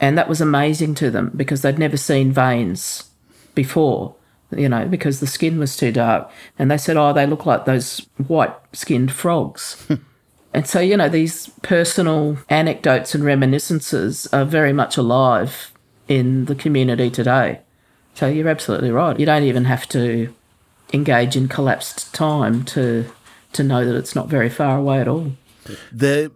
And 0.01 0.17
that 0.17 0.29
was 0.29 0.41
amazing 0.41 0.95
to 0.97 1.11
them 1.11 1.33
because 1.35 1.63
they'd 1.63 1.79
never 1.79 1.97
seen 1.97 2.31
veins 2.31 3.11
before, 3.57 4.15
you 4.57 4.69
know, 4.69 4.87
because 4.87 5.19
the 5.19 5.27
skin 5.27 5.59
was 5.59 5.77
too 5.77 5.91
dark. 5.91 6.31
And 6.57 6.71
they 6.71 6.79
said, 6.79 6.97
oh, 6.97 7.13
they 7.13 7.27
look 7.27 7.47
like 7.47 7.65
those 7.65 8.07
white 8.29 8.55
skinned 8.73 9.11
frogs. 9.11 9.85
and 10.55 10.67
so, 10.67 10.81
you 10.81 10.97
know, 10.97 11.09
these 11.09 11.51
personal 11.63 12.39
anecdotes 12.49 13.15
and 13.15 13.25
reminiscences 13.25 14.27
are 14.33 14.45
very 14.45 14.73
much 14.73 14.97
alive 14.97 15.73
in 16.09 16.47
the 16.47 16.55
community 16.55 17.11
today. 17.11 17.61
So 18.15 18.27
you're 18.27 18.49
absolutely 18.49 18.91
right. 18.91 19.19
You 19.19 19.27
don't 19.27 19.45
even 19.45 19.67
have 19.67 19.89
to 19.91 20.35
engage 20.93 21.37
in 21.37 21.49
collapsed 21.49 22.15
time 22.15 22.65
to 22.65 23.05
to 23.53 23.63
know 23.63 23.85
that 23.85 23.97
it's 23.97 24.15
not 24.15 24.29
very 24.29 24.51
far 24.51 24.79
away 24.79 25.01
at 25.01 25.09
all. 25.09 25.33
The 25.93 26.31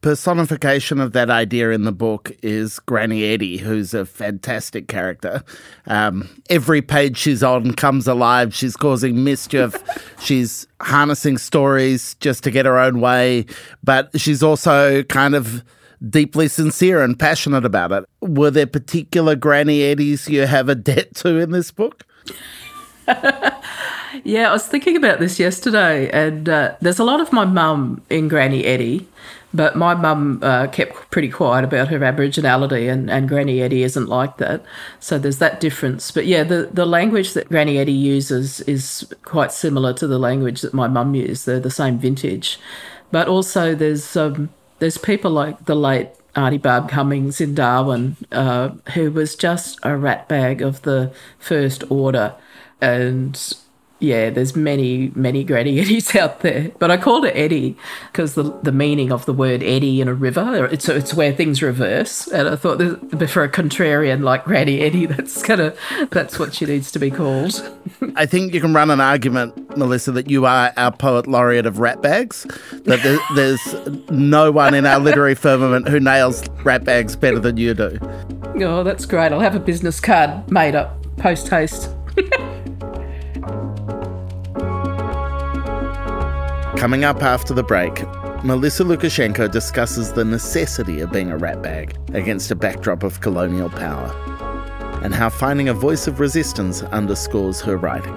personification 0.00 1.00
of 1.00 1.12
that 1.12 1.30
idea 1.30 1.70
in 1.70 1.84
the 1.84 1.92
book 1.92 2.32
is 2.42 2.78
Granny 2.80 3.24
Eddie, 3.24 3.58
who's 3.58 3.94
a 3.94 4.04
fantastic 4.06 4.88
character. 4.88 5.42
Um, 5.86 6.42
every 6.50 6.82
page 6.82 7.16
she's 7.16 7.42
on 7.42 7.72
comes 7.74 8.06
alive. 8.06 8.54
She's 8.54 8.76
causing 8.76 9.24
mischief. 9.24 9.76
she's 10.20 10.66
harnessing 10.80 11.38
stories 11.38 12.14
just 12.16 12.44
to 12.44 12.50
get 12.50 12.66
her 12.66 12.78
own 12.78 13.00
way, 13.00 13.46
but 13.82 14.18
she's 14.20 14.42
also 14.42 15.02
kind 15.04 15.34
of 15.34 15.64
deeply 16.08 16.48
sincere 16.48 17.02
and 17.02 17.18
passionate 17.18 17.64
about 17.64 17.92
it. 17.92 18.04
Were 18.20 18.50
there 18.50 18.66
particular 18.66 19.34
Granny 19.34 19.82
Eddies 19.82 20.28
you 20.28 20.46
have 20.46 20.68
a 20.68 20.74
debt 20.74 21.14
to 21.16 21.38
in 21.38 21.50
this 21.50 21.70
book? 21.70 22.04
yeah, 24.24 24.48
I 24.48 24.52
was 24.52 24.66
thinking 24.66 24.96
about 24.96 25.18
this 25.18 25.38
yesterday, 25.38 26.10
and 26.10 26.48
uh, 26.48 26.76
there's 26.80 26.98
a 26.98 27.04
lot 27.04 27.20
of 27.20 27.32
my 27.32 27.44
mum 27.44 28.02
in 28.10 28.28
Granny 28.28 28.64
Eddie, 28.64 29.08
but 29.52 29.76
my 29.76 29.94
mum 29.94 30.40
uh, 30.42 30.66
kept 30.68 31.10
pretty 31.10 31.28
quiet 31.28 31.64
about 31.64 31.88
her 31.88 31.98
Aboriginality, 32.00 32.90
and, 32.90 33.10
and 33.10 33.28
Granny 33.28 33.60
Eddie 33.60 33.82
isn't 33.82 34.08
like 34.08 34.36
that. 34.38 34.62
So 35.00 35.18
there's 35.18 35.38
that 35.38 35.60
difference. 35.60 36.10
But 36.10 36.26
yeah, 36.26 36.44
the, 36.44 36.68
the 36.72 36.86
language 36.86 37.32
that 37.34 37.48
Granny 37.48 37.78
Eddie 37.78 37.92
uses 37.92 38.60
is 38.62 39.12
quite 39.22 39.52
similar 39.52 39.92
to 39.94 40.06
the 40.06 40.18
language 40.18 40.60
that 40.60 40.74
my 40.74 40.88
mum 40.88 41.14
used. 41.14 41.46
They're 41.46 41.60
the 41.60 41.70
same 41.70 41.98
vintage. 41.98 42.58
But 43.10 43.28
also, 43.28 43.74
there's 43.74 44.16
um, 44.16 44.50
there's 44.78 44.98
people 44.98 45.30
like 45.30 45.64
the 45.66 45.76
late 45.76 46.10
Auntie 46.34 46.58
Barb 46.58 46.88
Cummings 46.88 47.40
in 47.40 47.54
Darwin, 47.54 48.16
uh, 48.32 48.70
who 48.94 49.10
was 49.10 49.36
just 49.36 49.78
a 49.78 49.90
ratbag 49.90 50.60
of 50.60 50.82
the 50.82 51.12
first 51.38 51.90
order 51.90 52.34
and 52.80 53.56
yeah, 53.98 54.28
there's 54.28 54.54
many, 54.54 55.10
many 55.14 55.42
Granny 55.42 55.80
Eddies 55.80 56.14
out 56.16 56.40
there. 56.40 56.70
But 56.78 56.90
I 56.90 56.96
called 56.96 57.24
it 57.24 57.32
Eddie 57.34 57.76
because 58.12 58.34
the, 58.34 58.42
the 58.62 58.72
meaning 58.72 59.10
of 59.10 59.24
the 59.24 59.32
word 59.32 59.62
eddy 59.62 60.00
in 60.00 60.08
a 60.08 60.14
river, 60.14 60.66
it's, 60.66 60.88
it's 60.88 61.14
where 61.14 61.32
things 61.32 61.62
reverse. 61.62 62.26
And 62.28 62.48
I 62.48 62.56
thought 62.56 62.78
for 63.30 63.42
a 63.42 63.48
contrarian 63.48 64.22
like 64.22 64.44
Granny 64.44 64.80
Eddie, 64.80 65.06
that's 65.06 65.42
kind 65.42 65.60
of, 65.60 65.78
that's 66.10 66.38
what 66.38 66.54
she 66.54 66.66
needs 66.66 66.92
to 66.92 66.98
be 66.98 67.10
called. 67.10 67.62
I 68.16 68.26
think 68.26 68.52
you 68.52 68.60
can 68.60 68.74
run 68.74 68.90
an 68.90 69.00
argument, 69.00 69.76
Melissa, 69.76 70.12
that 70.12 70.28
you 70.28 70.44
are 70.44 70.72
our 70.76 70.92
poet 70.92 71.26
laureate 71.26 71.66
of 71.66 71.78
rat 71.78 72.02
bags. 72.02 72.46
That 72.84 73.02
there, 73.02 73.18
there's 73.34 74.10
no 74.10 74.52
one 74.52 74.74
in 74.74 74.84
our 74.84 75.00
literary 75.00 75.34
firmament 75.34 75.88
who 75.88 76.00
nails 76.00 76.46
rat 76.64 76.84
bags 76.84 77.16
better 77.16 77.38
than 77.38 77.56
you 77.56 77.72
do. 77.72 77.98
Oh, 78.60 78.82
that's 78.82 79.06
great. 79.06 79.32
I'll 79.32 79.40
have 79.40 79.54
a 79.54 79.60
business 79.60 80.00
card 80.00 80.50
made 80.50 80.74
up 80.74 81.02
post 81.16 81.48
haste. 81.48 81.90
Coming 86.76 87.04
up 87.04 87.22
after 87.22 87.54
the 87.54 87.62
break, 87.62 88.04
Melissa 88.44 88.84
Lucashenko 88.84 89.50
discusses 89.50 90.12
the 90.12 90.26
necessity 90.26 91.00
of 91.00 91.10
being 91.10 91.32
a 91.32 91.38
ratbag 91.38 92.14
against 92.14 92.50
a 92.50 92.54
backdrop 92.54 93.02
of 93.02 93.22
colonial 93.22 93.70
power, 93.70 94.12
and 95.02 95.14
how 95.14 95.30
finding 95.30 95.70
a 95.70 95.74
voice 95.74 96.06
of 96.06 96.20
resistance 96.20 96.82
underscores 96.82 97.62
her 97.62 97.78
writing. 97.78 98.16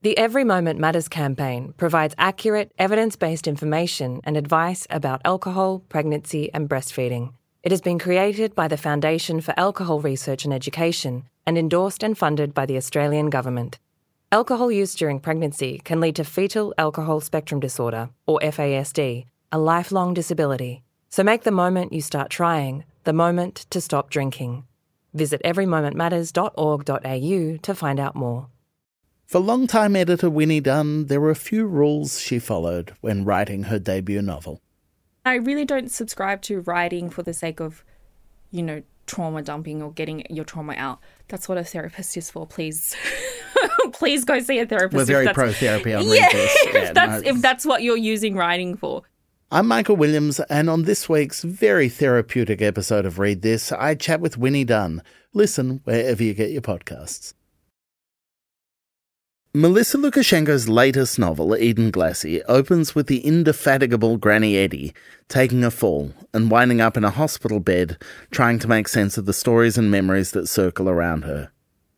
The 0.00 0.16
Every 0.16 0.44
Moment 0.44 0.80
Matters 0.80 1.08
campaign 1.08 1.74
provides 1.76 2.14
accurate, 2.16 2.72
evidence 2.78 3.16
based 3.16 3.46
information 3.46 4.20
and 4.24 4.36
advice 4.36 4.86
about 4.88 5.20
alcohol, 5.26 5.80
pregnancy, 5.88 6.50
and 6.54 6.70
breastfeeding. 6.70 7.32
It 7.66 7.72
has 7.72 7.80
been 7.80 7.98
created 7.98 8.54
by 8.54 8.68
the 8.68 8.76
Foundation 8.76 9.40
for 9.40 9.52
Alcohol 9.56 10.00
Research 10.00 10.44
and 10.44 10.54
Education 10.54 11.24
and 11.44 11.58
endorsed 11.58 12.04
and 12.04 12.16
funded 12.16 12.54
by 12.54 12.64
the 12.64 12.76
Australian 12.76 13.28
Government. 13.28 13.80
Alcohol 14.30 14.70
use 14.70 14.94
during 14.94 15.18
pregnancy 15.18 15.80
can 15.82 15.98
lead 15.98 16.14
to 16.14 16.22
fetal 16.22 16.72
alcohol 16.78 17.20
spectrum 17.20 17.58
disorder, 17.58 18.10
or 18.24 18.38
FASD, 18.38 19.26
a 19.50 19.58
lifelong 19.58 20.14
disability. 20.14 20.84
So 21.08 21.24
make 21.24 21.42
the 21.42 21.50
moment 21.50 21.92
you 21.92 22.02
start 22.02 22.30
trying 22.30 22.84
the 23.02 23.12
moment 23.12 23.66
to 23.70 23.80
stop 23.80 24.10
drinking. 24.10 24.64
Visit 25.12 25.42
everymomentmatters.org.au 25.44 27.56
to 27.56 27.74
find 27.74 27.98
out 27.98 28.14
more. 28.14 28.46
For 29.26 29.40
longtime 29.40 29.96
editor 29.96 30.30
Winnie 30.30 30.60
Dunn, 30.60 31.06
there 31.06 31.20
were 31.20 31.30
a 31.30 31.34
few 31.34 31.66
rules 31.66 32.20
she 32.20 32.38
followed 32.38 32.92
when 33.00 33.24
writing 33.24 33.64
her 33.64 33.80
debut 33.80 34.22
novel. 34.22 34.60
I 35.26 35.34
really 35.34 35.64
don't 35.64 35.90
subscribe 35.90 36.40
to 36.42 36.60
writing 36.60 37.10
for 37.10 37.24
the 37.24 37.34
sake 37.34 37.58
of, 37.58 37.84
you 38.52 38.62
know, 38.62 38.82
trauma 39.06 39.42
dumping 39.42 39.82
or 39.82 39.90
getting 39.90 40.24
your 40.30 40.44
trauma 40.44 40.74
out. 40.76 41.00
That's 41.26 41.48
what 41.48 41.58
a 41.58 41.64
therapist 41.64 42.16
is 42.16 42.30
for. 42.30 42.46
Please, 42.46 42.94
please 43.92 44.24
go 44.24 44.38
see 44.38 44.60
a 44.60 44.66
therapist. 44.66 44.96
We're 44.96 45.04
very 45.04 45.34
pro 45.34 45.52
therapy 45.52 45.94
on 45.94 46.04
yeah, 46.06 46.28
if 46.32 46.94
that's 46.94 47.24
no, 47.24 47.28
if 47.28 47.42
that's 47.42 47.66
what 47.66 47.82
you're 47.82 47.96
using 47.96 48.36
writing 48.36 48.76
for. 48.76 49.02
I'm 49.50 49.66
Michael 49.66 49.96
Williams, 49.96 50.38
and 50.40 50.70
on 50.70 50.84
this 50.84 51.08
week's 51.08 51.42
very 51.42 51.88
therapeutic 51.88 52.62
episode 52.62 53.04
of 53.04 53.18
Read 53.18 53.42
This, 53.42 53.72
I 53.72 53.94
chat 53.94 54.20
with 54.20 54.38
Winnie 54.38 54.64
Dunn. 54.64 55.02
Listen 55.32 55.80
wherever 55.84 56.22
you 56.22 56.34
get 56.34 56.50
your 56.50 56.62
podcasts. 56.62 57.34
Melissa 59.58 59.96
Lucashenko's 59.96 60.68
latest 60.68 61.18
novel, 61.18 61.54
Edenglassie, 61.54 62.42
opens 62.46 62.94
with 62.94 63.06
the 63.06 63.24
indefatigable 63.24 64.18
Granny 64.18 64.58
Eddie 64.58 64.92
taking 65.30 65.64
a 65.64 65.70
fall 65.70 66.12
and 66.34 66.50
winding 66.50 66.82
up 66.82 66.94
in 66.94 67.04
a 67.04 67.10
hospital 67.10 67.58
bed 67.58 67.96
trying 68.30 68.58
to 68.58 68.68
make 68.68 68.86
sense 68.86 69.16
of 69.16 69.24
the 69.24 69.32
stories 69.32 69.78
and 69.78 69.90
memories 69.90 70.32
that 70.32 70.46
circle 70.46 70.90
around 70.90 71.24
her. 71.24 71.50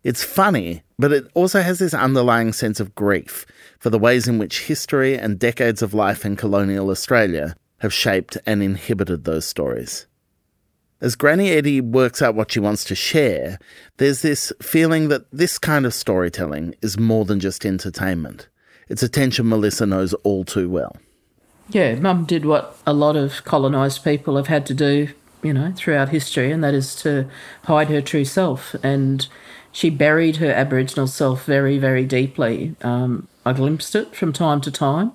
It's 0.04 0.22
funny, 0.22 0.84
but 1.00 1.10
it 1.10 1.26
also 1.34 1.60
has 1.60 1.80
this 1.80 1.94
underlying 1.94 2.52
sense 2.52 2.78
of 2.78 2.94
grief 2.94 3.44
for 3.80 3.90
the 3.90 3.98
ways 3.98 4.28
in 4.28 4.38
which 4.38 4.66
history 4.66 5.18
and 5.18 5.36
decades 5.36 5.82
of 5.82 5.92
life 5.92 6.24
in 6.24 6.36
colonial 6.36 6.90
Australia 6.90 7.56
have 7.78 7.92
shaped 7.92 8.38
and 8.46 8.62
inhibited 8.62 9.24
those 9.24 9.46
stories. 9.46 10.06
As 11.00 11.14
Granny 11.14 11.50
Eddie 11.50 11.80
works 11.80 12.20
out 12.20 12.34
what 12.34 12.50
she 12.50 12.58
wants 12.58 12.82
to 12.84 12.94
share, 12.96 13.60
there's 13.98 14.22
this 14.22 14.52
feeling 14.60 15.08
that 15.08 15.30
this 15.30 15.56
kind 15.56 15.86
of 15.86 15.94
storytelling 15.94 16.74
is 16.82 16.98
more 16.98 17.24
than 17.24 17.38
just 17.38 17.64
entertainment. 17.64 18.48
It's 18.88 19.02
a 19.02 19.08
tension 19.08 19.48
Melissa 19.48 19.86
knows 19.86 20.12
all 20.14 20.44
too 20.44 20.68
well. 20.68 20.96
Yeah, 21.70 21.94
Mum 21.96 22.24
did 22.24 22.44
what 22.44 22.76
a 22.84 22.92
lot 22.92 23.14
of 23.14 23.44
colonised 23.44 24.02
people 24.02 24.36
have 24.36 24.48
had 24.48 24.66
to 24.66 24.74
do, 24.74 25.10
you 25.40 25.52
know, 25.52 25.72
throughout 25.76 26.08
history, 26.08 26.50
and 26.50 26.64
that 26.64 26.74
is 26.74 26.96
to 26.96 27.28
hide 27.64 27.88
her 27.88 28.00
true 28.00 28.24
self. 28.24 28.74
And 28.82 29.28
she 29.70 29.90
buried 29.90 30.36
her 30.36 30.50
Aboriginal 30.50 31.06
self 31.06 31.44
very, 31.44 31.78
very 31.78 32.06
deeply. 32.06 32.74
Um, 32.82 33.28
I 33.46 33.52
glimpsed 33.52 33.94
it 33.94 34.16
from 34.16 34.32
time 34.32 34.60
to 34.62 34.72
time, 34.72 35.12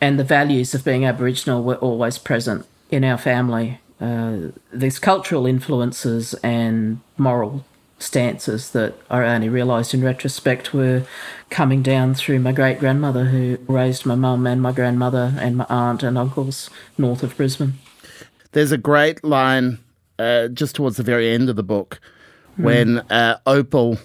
and 0.00 0.16
the 0.16 0.24
values 0.24 0.74
of 0.74 0.84
being 0.84 1.04
Aboriginal 1.04 1.64
were 1.64 1.76
always 1.76 2.18
present 2.18 2.66
in 2.90 3.02
our 3.02 3.18
family 3.18 3.80
uh, 4.00 4.52
these 4.72 4.98
cultural 4.98 5.46
influences 5.46 6.34
and 6.42 7.00
moral 7.16 7.64
stances 7.98 8.70
that 8.70 8.94
I 9.10 9.24
only 9.24 9.48
realised 9.48 9.92
in 9.92 10.04
retrospect 10.04 10.72
were 10.72 11.04
coming 11.50 11.82
down 11.82 12.14
through 12.14 12.38
my 12.38 12.52
great 12.52 12.78
grandmother 12.78 13.26
who 13.26 13.58
raised 13.66 14.06
my 14.06 14.14
mum 14.14 14.46
and 14.46 14.62
my 14.62 14.72
grandmother 14.72 15.34
and 15.38 15.56
my 15.56 15.66
aunt 15.68 16.02
and 16.02 16.16
uncles 16.16 16.70
north 16.96 17.22
of 17.22 17.36
Brisbane. 17.36 17.74
There's 18.52 18.72
a 18.72 18.78
great 18.78 19.24
line 19.24 19.78
uh, 20.18 20.48
just 20.48 20.76
towards 20.76 20.96
the 20.96 21.02
very 21.02 21.30
end 21.30 21.48
of 21.48 21.56
the 21.56 21.62
book 21.62 22.00
when 22.56 22.98
uh, 23.10 23.38
Opal 23.46 23.98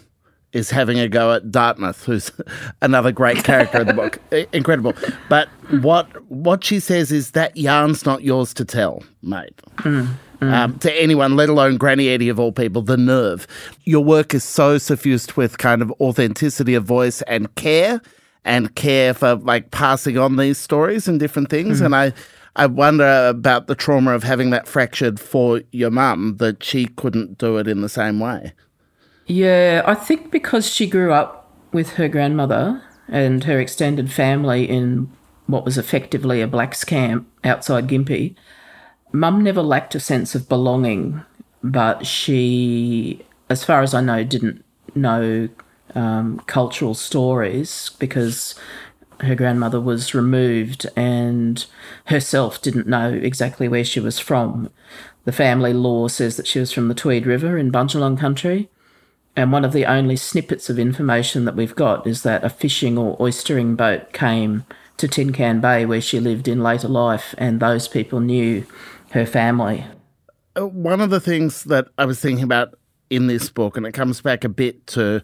is 0.53 0.69
having 0.69 0.99
a 0.99 1.09
go 1.09 1.33
at 1.33 1.51
Dartmouth, 1.51 2.03
who's 2.05 2.31
another 2.81 3.11
great 3.11 3.43
character 3.43 3.81
in 3.81 3.87
the 3.87 3.93
book. 3.93 4.19
Incredible. 4.53 4.93
But 5.27 5.49
what 5.81 6.07
what 6.31 6.63
she 6.63 6.79
says 6.79 7.11
is 7.11 7.31
that 7.31 7.57
yarn's 7.57 8.05
not 8.05 8.23
yours 8.23 8.53
to 8.55 8.65
tell, 8.65 9.03
mate. 9.21 9.59
Mm, 9.77 10.13
mm. 10.39 10.53
Um, 10.53 10.79
to 10.79 11.01
anyone, 11.01 11.35
let 11.35 11.49
alone 11.49 11.77
Granny 11.77 12.09
Eddie 12.09 12.29
of 12.29 12.39
all 12.39 12.51
people, 12.51 12.81
the 12.81 12.97
nerve. 12.97 13.47
Your 13.83 14.03
work 14.03 14.33
is 14.33 14.43
so 14.43 14.77
suffused 14.77 15.33
with 15.33 15.57
kind 15.57 15.81
of 15.81 15.91
authenticity 15.99 16.75
of 16.75 16.85
voice 16.85 17.21
and 17.23 17.53
care, 17.55 18.01
and 18.45 18.73
care 18.75 19.13
for 19.13 19.35
like 19.35 19.71
passing 19.71 20.17
on 20.17 20.37
these 20.37 20.57
stories 20.57 21.07
and 21.07 21.19
different 21.19 21.49
things. 21.49 21.81
Mm. 21.81 21.85
And 21.85 21.95
I, 21.95 22.13
I 22.55 22.67
wonder 22.67 23.27
about 23.27 23.67
the 23.67 23.75
trauma 23.75 24.11
of 24.11 24.23
having 24.23 24.51
that 24.51 24.67
fractured 24.67 25.19
for 25.19 25.61
your 25.71 25.89
mum 25.89 26.37
that 26.37 26.63
she 26.63 26.85
couldn't 26.85 27.39
do 27.39 27.57
it 27.57 27.67
in 27.67 27.81
the 27.81 27.89
same 27.89 28.19
way. 28.19 28.53
Yeah, 29.25 29.83
I 29.85 29.95
think 29.95 30.31
because 30.31 30.69
she 30.69 30.87
grew 30.87 31.13
up 31.13 31.49
with 31.71 31.93
her 31.93 32.07
grandmother 32.07 32.83
and 33.07 33.43
her 33.45 33.59
extended 33.59 34.11
family 34.11 34.69
in 34.69 35.11
what 35.47 35.65
was 35.65 35.77
effectively 35.77 36.41
a 36.41 36.47
blacks 36.47 36.83
camp 36.83 37.27
outside 37.43 37.87
Gympie, 37.87 38.35
mum 39.11 39.41
never 39.41 39.61
lacked 39.61 39.95
a 39.95 39.99
sense 39.99 40.35
of 40.35 40.49
belonging, 40.49 41.21
but 41.63 42.05
she, 42.05 43.25
as 43.49 43.63
far 43.63 43.81
as 43.81 43.93
I 43.93 44.01
know, 44.01 44.23
didn't 44.23 44.63
know 44.95 45.49
um, 45.95 46.41
cultural 46.47 46.93
stories 46.93 47.91
because 47.99 48.55
her 49.21 49.35
grandmother 49.35 49.79
was 49.79 50.13
removed 50.13 50.85
and 50.95 51.65
herself 52.05 52.61
didn't 52.61 52.87
know 52.87 53.09
exactly 53.09 53.67
where 53.67 53.85
she 53.85 53.99
was 53.99 54.19
from. 54.19 54.69
The 55.25 55.31
family 55.31 55.71
lore 55.71 56.09
says 56.09 56.35
that 56.35 56.47
she 56.47 56.59
was 56.59 56.73
from 56.73 56.89
the 56.89 56.93
Tweed 56.93 57.25
River 57.25 57.57
in 57.57 57.71
Bundjalung 57.71 58.19
country. 58.19 58.69
And 59.35 59.51
one 59.51 59.65
of 59.65 59.73
the 59.73 59.85
only 59.85 60.15
snippets 60.15 60.69
of 60.69 60.77
information 60.77 61.45
that 61.45 61.55
we've 61.55 61.75
got 61.75 62.05
is 62.05 62.23
that 62.23 62.43
a 62.43 62.49
fishing 62.49 62.97
or 62.97 63.17
oystering 63.17 63.75
boat 63.75 64.13
came 64.13 64.65
to 64.97 65.07
Tin 65.07 65.33
Can 65.33 65.59
Bay 65.59 65.85
where 65.85 66.01
she 66.01 66.19
lived 66.19 66.47
in 66.47 66.61
later 66.61 66.87
life, 66.87 67.33
and 67.37 67.59
those 67.59 67.87
people 67.87 68.19
knew 68.19 68.65
her 69.11 69.25
family. 69.25 69.85
Uh, 70.55 70.67
one 70.67 71.01
of 71.01 71.09
the 71.09 71.19
things 71.19 71.63
that 71.63 71.87
I 71.97 72.05
was 72.05 72.19
thinking 72.19 72.43
about 72.43 72.75
in 73.09 73.27
this 73.27 73.49
book, 73.49 73.75
and 73.75 73.85
it 73.85 73.91
comes 73.93 74.21
back 74.21 74.43
a 74.43 74.49
bit 74.49 74.85
to 74.87 75.23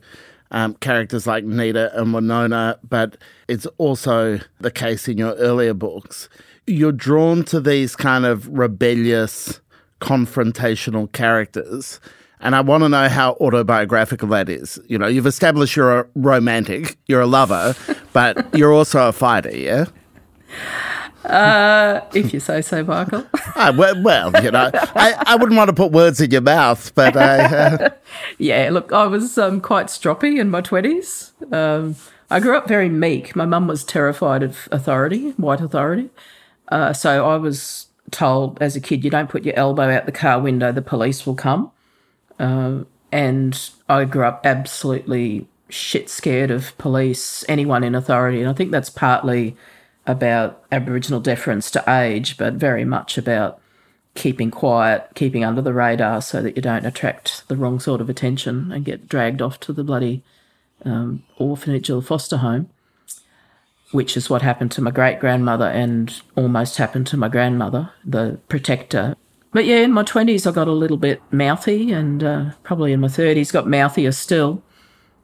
um, 0.52 0.74
characters 0.76 1.28
like 1.28 1.44
Nita 1.44 1.92
and 2.00 2.14
Winona, 2.14 2.80
but 2.88 3.18
it's 3.48 3.68
also 3.78 4.40
the 4.60 4.72
case 4.72 5.08
in 5.08 5.18
your 5.18 5.36
earlier 5.36 5.74
books. 5.74 6.30
You're 6.66 6.92
drawn 6.92 7.44
to 7.46 7.60
these 7.60 7.96
kind 7.96 8.26
of 8.26 8.48
rebellious, 8.48 9.62
confrontational 10.02 11.12
characters. 11.12 12.00
And 12.42 12.56
I 12.56 12.62
want 12.62 12.84
to 12.84 12.90
know 12.90 13.10
how 13.10 13.34
autobiographical 13.42 14.30
that 14.30 14.50
is. 14.50 14.80
You 14.88 14.98
know, 14.98 15.08
you've 15.08 15.26
established 15.26 15.76
you're 15.76 16.00
a 16.00 16.08
romantic, 16.16 16.98
you're 17.08 17.22
a 17.22 17.28
lover, 17.28 17.76
but 18.14 18.48
you're 18.58 18.74
also 18.74 19.10
a 19.10 19.12
fighter, 19.12 19.56
yeah? 19.56 19.86
Uh, 21.26 22.02
if 22.14 22.34
you 22.34 22.40
say 22.40 22.62
so, 22.62 22.84
Michael. 22.84 23.26
uh, 23.56 23.74
well, 23.78 24.02
well, 24.02 24.44
you 24.44 24.52
know, 24.52 24.72
I, 24.74 25.22
I 25.28 25.36
wouldn't 25.36 25.58
want 25.58 25.68
to 25.68 25.76
put 25.76 25.92
words 25.92 26.22
in 26.22 26.32
your 26.32 26.42
mouth, 26.42 26.96
but 26.96 27.18
I. 27.18 27.44
Uh... 27.44 27.90
yeah, 28.38 28.70
look, 28.72 28.94
I 28.94 29.06
was 29.06 29.38
um, 29.38 29.60
quite 29.60 29.88
stroppy 29.88 30.40
in 30.40 30.50
my 30.50 30.62
20s. 30.62 31.32
Um, 31.54 31.96
I 32.30 32.40
grew 32.40 32.58
up 32.58 32.68
very 32.68 32.90
meek. 32.90 33.36
My 33.36 33.46
mum 33.46 33.68
was 33.68 33.84
terrified 33.84 34.44
of 34.44 34.70
authority, 34.72 35.32
white 35.32 35.62
authority. 35.62 36.10
Uh, 36.70 36.94
so 36.94 37.30
I 37.30 37.36
was 37.36 37.88
told 38.12 38.62
as 38.62 38.76
a 38.76 38.82
kid, 38.82 39.04
you 39.04 39.10
don't 39.10 39.30
put 39.30 39.44
your 39.44 39.56
elbow 39.56 39.90
out 39.90 40.06
the 40.06 40.12
car 40.12 40.40
window, 40.40 40.72
the 40.72 40.82
police 40.82 41.26
will 41.26 41.36
come. 41.36 41.72
Uh, 42.40 42.84
and 43.12 43.70
I 43.88 44.06
grew 44.06 44.24
up 44.24 44.46
absolutely 44.46 45.48
shit 45.70 46.10
scared 46.10 46.52
of 46.52 46.78
police, 46.78 47.44
anyone 47.48 47.84
in 47.84 47.96
authority. 47.96 48.40
And 48.40 48.50
I 48.50 48.54
think 48.54 48.72
that's 48.72 48.90
partly 48.90 49.56
about 50.08 50.64
Aboriginal 50.72 51.20
deference 51.20 51.70
to 51.72 51.84
age, 51.88 52.38
but 52.38 52.54
very 52.54 52.86
much 52.86 53.18
about 53.18 53.60
keeping 54.16 54.52
quiet, 54.52 55.10
keeping 55.16 55.44
under 55.44 55.62
the 55.62 55.74
radar 55.74 56.22
so 56.22 56.42
that 56.42 56.56
you 56.56 56.62
don't 56.62 56.86
attract 56.86 57.48
the 57.48 57.56
wrong 57.56 57.80
sort 57.80 58.02
of 58.02 58.10
attention 58.10 58.72
and 58.72 58.86
get 58.86 59.08
dragged 59.08 59.42
off 59.42 59.60
to 59.60 59.72
the 59.72 59.84
bloody 59.84 60.24
um, 60.84 61.24
orphanage 61.38 61.90
or 61.90 62.02
foster 62.02 62.38
home, 62.38 62.70
which 63.92 64.18
is 64.18 64.30
what 64.30 64.42
happened 64.42 64.72
to 64.72 64.82
my 64.82 64.92
great 64.92 65.20
grandmother 65.20 65.68
and 65.68 66.22
almost 66.36 66.78
happened 66.78 67.06
to 67.08 67.18
my 67.18 67.28
grandmother, 67.28 67.92
the 68.04 68.40
protector. 68.50 69.16
But 69.52 69.66
yeah, 69.66 69.78
in 69.78 69.92
my 69.92 70.04
20s, 70.04 70.46
I 70.46 70.52
got 70.52 70.68
a 70.68 70.74
little 70.74 70.98
bit 70.98 71.22
mouthy, 71.32 71.92
and 71.92 72.24
uh, 72.24 72.52
probably 72.64 72.94
in 72.94 73.00
my 73.00 73.08
30s, 73.08 73.52
got 73.52 73.68
mouthier 73.68 74.12
still 74.12 74.62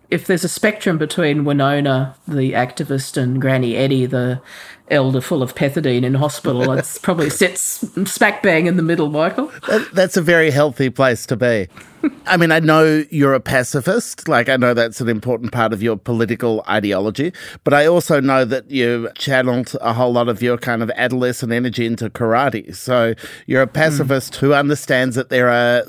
if 0.10 0.28
there's 0.28 0.44
a 0.44 0.50
spectrum 0.50 0.98
between 0.98 1.46
Winona, 1.46 2.16
the 2.28 2.54
activist, 2.54 3.18
and 3.18 3.42
Granny 3.42 3.76
Eddie, 3.76 4.06
the 4.06 4.42
elder 4.90 5.20
full 5.20 5.42
of 5.42 5.56
pethidine 5.56 6.04
in 6.04 6.14
hospital, 6.16 6.72
it 6.78 7.00
probably 7.02 7.30
sits 7.30 7.62
smack 8.06 8.44
bang 8.44 8.68
in 8.68 8.78
the 8.78 8.84
middle, 8.84 9.10
Michael. 9.10 9.52
That, 9.68 9.90
that's 9.94 10.18
a 10.18 10.22
very 10.22 10.52
healthy 10.52 10.90
place 10.90 11.26
to 11.28 11.36
be. 11.36 11.68
I 12.28 12.38
mean, 12.38 12.52
I 12.52 12.60
know 12.60 13.04
you're 13.10 13.34
a 13.34 13.40
pacifist. 13.40 14.28
Like, 14.28 14.48
I 14.48 14.58
know 14.58 14.74
that's 14.74 15.02
an 15.02 15.10
important 15.10 15.52
part 15.52 15.74
of 15.74 15.82
your 15.82 15.98
political 15.98 16.64
ideology. 16.70 17.34
But 17.64 17.74
I 17.74 17.88
also 17.88 18.20
know 18.20 18.46
that 18.46 18.70
you 18.70 19.10
channeled 19.18 19.76
a 19.82 19.94
whole 19.94 20.14
lot 20.14 20.30
of 20.30 20.42
your 20.42 20.58
kind 20.58 20.84
of 20.84 20.92
adolescent 20.92 21.52
energy 21.52 21.86
into 21.86 22.10
karate. 22.10 22.76
So 22.76 23.16
you're 23.48 23.64
a 23.64 23.68
pacifist 23.68 24.34
mm. 24.34 24.38
who 24.38 24.54
understands 24.54 25.16
that 25.16 25.30
there 25.30 25.50
are 25.50 25.84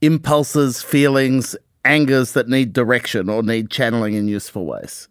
impulses, 0.00 0.82
feelings, 0.82 1.56
angers 1.84 2.32
that 2.32 2.48
need 2.48 2.72
direction 2.72 3.28
or 3.28 3.42
need 3.42 3.70
channeling 3.70 4.14
in 4.14 4.28
useful 4.28 4.64
ways. 4.64 5.08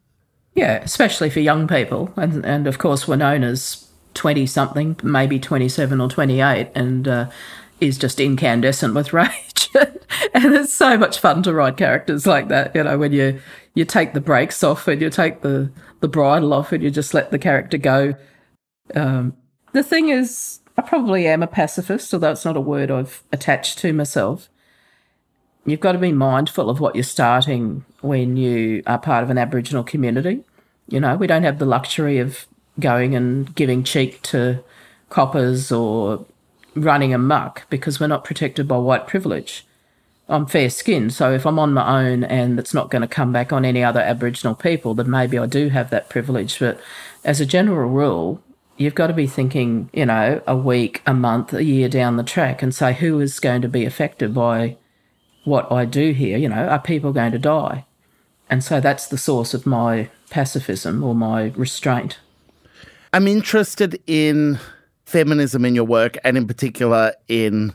Yeah, 0.55 0.81
especially 0.83 1.29
for 1.29 1.39
young 1.39 1.67
people. 1.67 2.13
And, 2.15 2.45
and 2.45 2.67
of 2.67 2.77
course, 2.77 3.07
Winona's 3.07 3.89
20 4.13 4.45
something, 4.45 4.95
maybe 5.01 5.39
27 5.39 5.99
or 5.99 6.09
28, 6.09 6.69
and 6.75 7.07
uh, 7.07 7.29
is 7.79 7.97
just 7.97 8.19
incandescent 8.19 8.93
with 8.93 9.13
rage. 9.13 9.69
and 10.33 10.53
it's 10.53 10.73
so 10.73 10.97
much 10.97 11.19
fun 11.19 11.41
to 11.43 11.53
write 11.53 11.77
characters 11.77 12.27
like 12.27 12.47
that, 12.49 12.75
you 12.75 12.83
know, 12.83 12.97
when 12.97 13.11
you, 13.11 13.39
you 13.73 13.85
take 13.85 14.13
the 14.13 14.21
brakes 14.21 14.63
off 14.63 14.87
and 14.87 15.01
you 15.01 15.09
take 15.09 15.41
the, 15.41 15.71
the 15.99 16.07
bridle 16.07 16.53
off 16.53 16.71
and 16.71 16.83
you 16.83 16.91
just 16.91 17.13
let 17.13 17.31
the 17.31 17.39
character 17.39 17.77
go. 17.77 18.13
Um, 18.95 19.35
the 19.71 19.83
thing 19.83 20.09
is, 20.09 20.59
I 20.77 20.83
probably 20.83 21.27
am 21.27 21.41
a 21.41 21.47
pacifist, 21.47 22.13
although 22.13 22.31
it's 22.31 22.45
not 22.45 22.57
a 22.57 22.61
word 22.61 22.91
I've 22.91 23.23
attached 23.31 23.79
to 23.79 23.93
myself 23.93 24.49
you've 25.65 25.79
got 25.79 25.93
to 25.93 25.97
be 25.97 26.11
mindful 26.11 26.69
of 26.69 26.79
what 26.79 26.95
you're 26.95 27.03
starting 27.03 27.85
when 28.01 28.37
you 28.37 28.83
are 28.85 28.97
part 28.97 29.23
of 29.23 29.29
an 29.29 29.37
Aboriginal 29.37 29.83
community. 29.83 30.43
You 30.87 30.99
know, 30.99 31.15
we 31.15 31.27
don't 31.27 31.43
have 31.43 31.59
the 31.59 31.65
luxury 31.65 32.19
of 32.19 32.45
going 32.79 33.15
and 33.15 33.53
giving 33.55 33.83
cheek 33.83 34.21
to 34.23 34.63
coppers 35.09 35.71
or 35.71 36.25
running 36.75 37.13
amuck 37.13 37.69
because 37.69 37.99
we're 37.99 38.07
not 38.07 38.23
protected 38.23 38.67
by 38.67 38.77
white 38.77 39.07
privilege. 39.07 39.65
I'm 40.29 40.45
fair 40.45 40.69
skinned, 40.69 41.13
so 41.13 41.33
if 41.33 41.45
I'm 41.45 41.59
on 41.59 41.73
my 41.73 42.05
own 42.05 42.23
and 42.23 42.57
it's 42.57 42.73
not 42.73 42.89
going 42.89 43.01
to 43.01 43.07
come 43.07 43.31
back 43.31 43.51
on 43.51 43.65
any 43.65 43.83
other 43.83 43.99
Aboriginal 43.99 44.55
people, 44.55 44.93
then 44.93 45.09
maybe 45.09 45.37
I 45.37 45.45
do 45.45 45.69
have 45.69 45.89
that 45.89 46.09
privilege. 46.09 46.59
But 46.59 46.79
as 47.23 47.41
a 47.41 47.45
general 47.45 47.89
rule, 47.89 48.41
you've 48.77 48.95
got 48.95 49.07
to 49.07 49.13
be 49.13 49.27
thinking, 49.27 49.89
you 49.93 50.05
know, 50.05 50.41
a 50.47 50.55
week, 50.55 51.01
a 51.05 51.13
month, 51.13 51.53
a 51.53 51.63
year 51.63 51.89
down 51.89 52.17
the 52.17 52.23
track 52.23 52.63
and 52.63 52.73
say 52.73 52.93
who 52.93 53.19
is 53.19 53.39
going 53.39 53.61
to 53.61 53.67
be 53.67 53.85
affected 53.85 54.33
by 54.33 54.77
what 55.43 55.71
I 55.71 55.85
do 55.85 56.11
here, 56.11 56.37
you 56.37 56.49
know, 56.49 56.67
are 56.67 56.79
people 56.79 57.13
going 57.13 57.31
to 57.31 57.39
die? 57.39 57.85
And 58.49 58.63
so 58.63 58.79
that's 58.79 59.07
the 59.07 59.17
source 59.17 59.53
of 59.53 59.65
my 59.65 60.09
pacifism 60.29 61.03
or 61.03 61.15
my 61.15 61.51
restraint. 61.55 62.19
I'm 63.11 63.27
interested 63.27 64.01
in 64.07 64.59
feminism 65.05 65.65
in 65.65 65.75
your 65.75 65.85
work 65.85 66.17
and 66.23 66.37
in 66.37 66.47
particular 66.47 67.13
in 67.27 67.73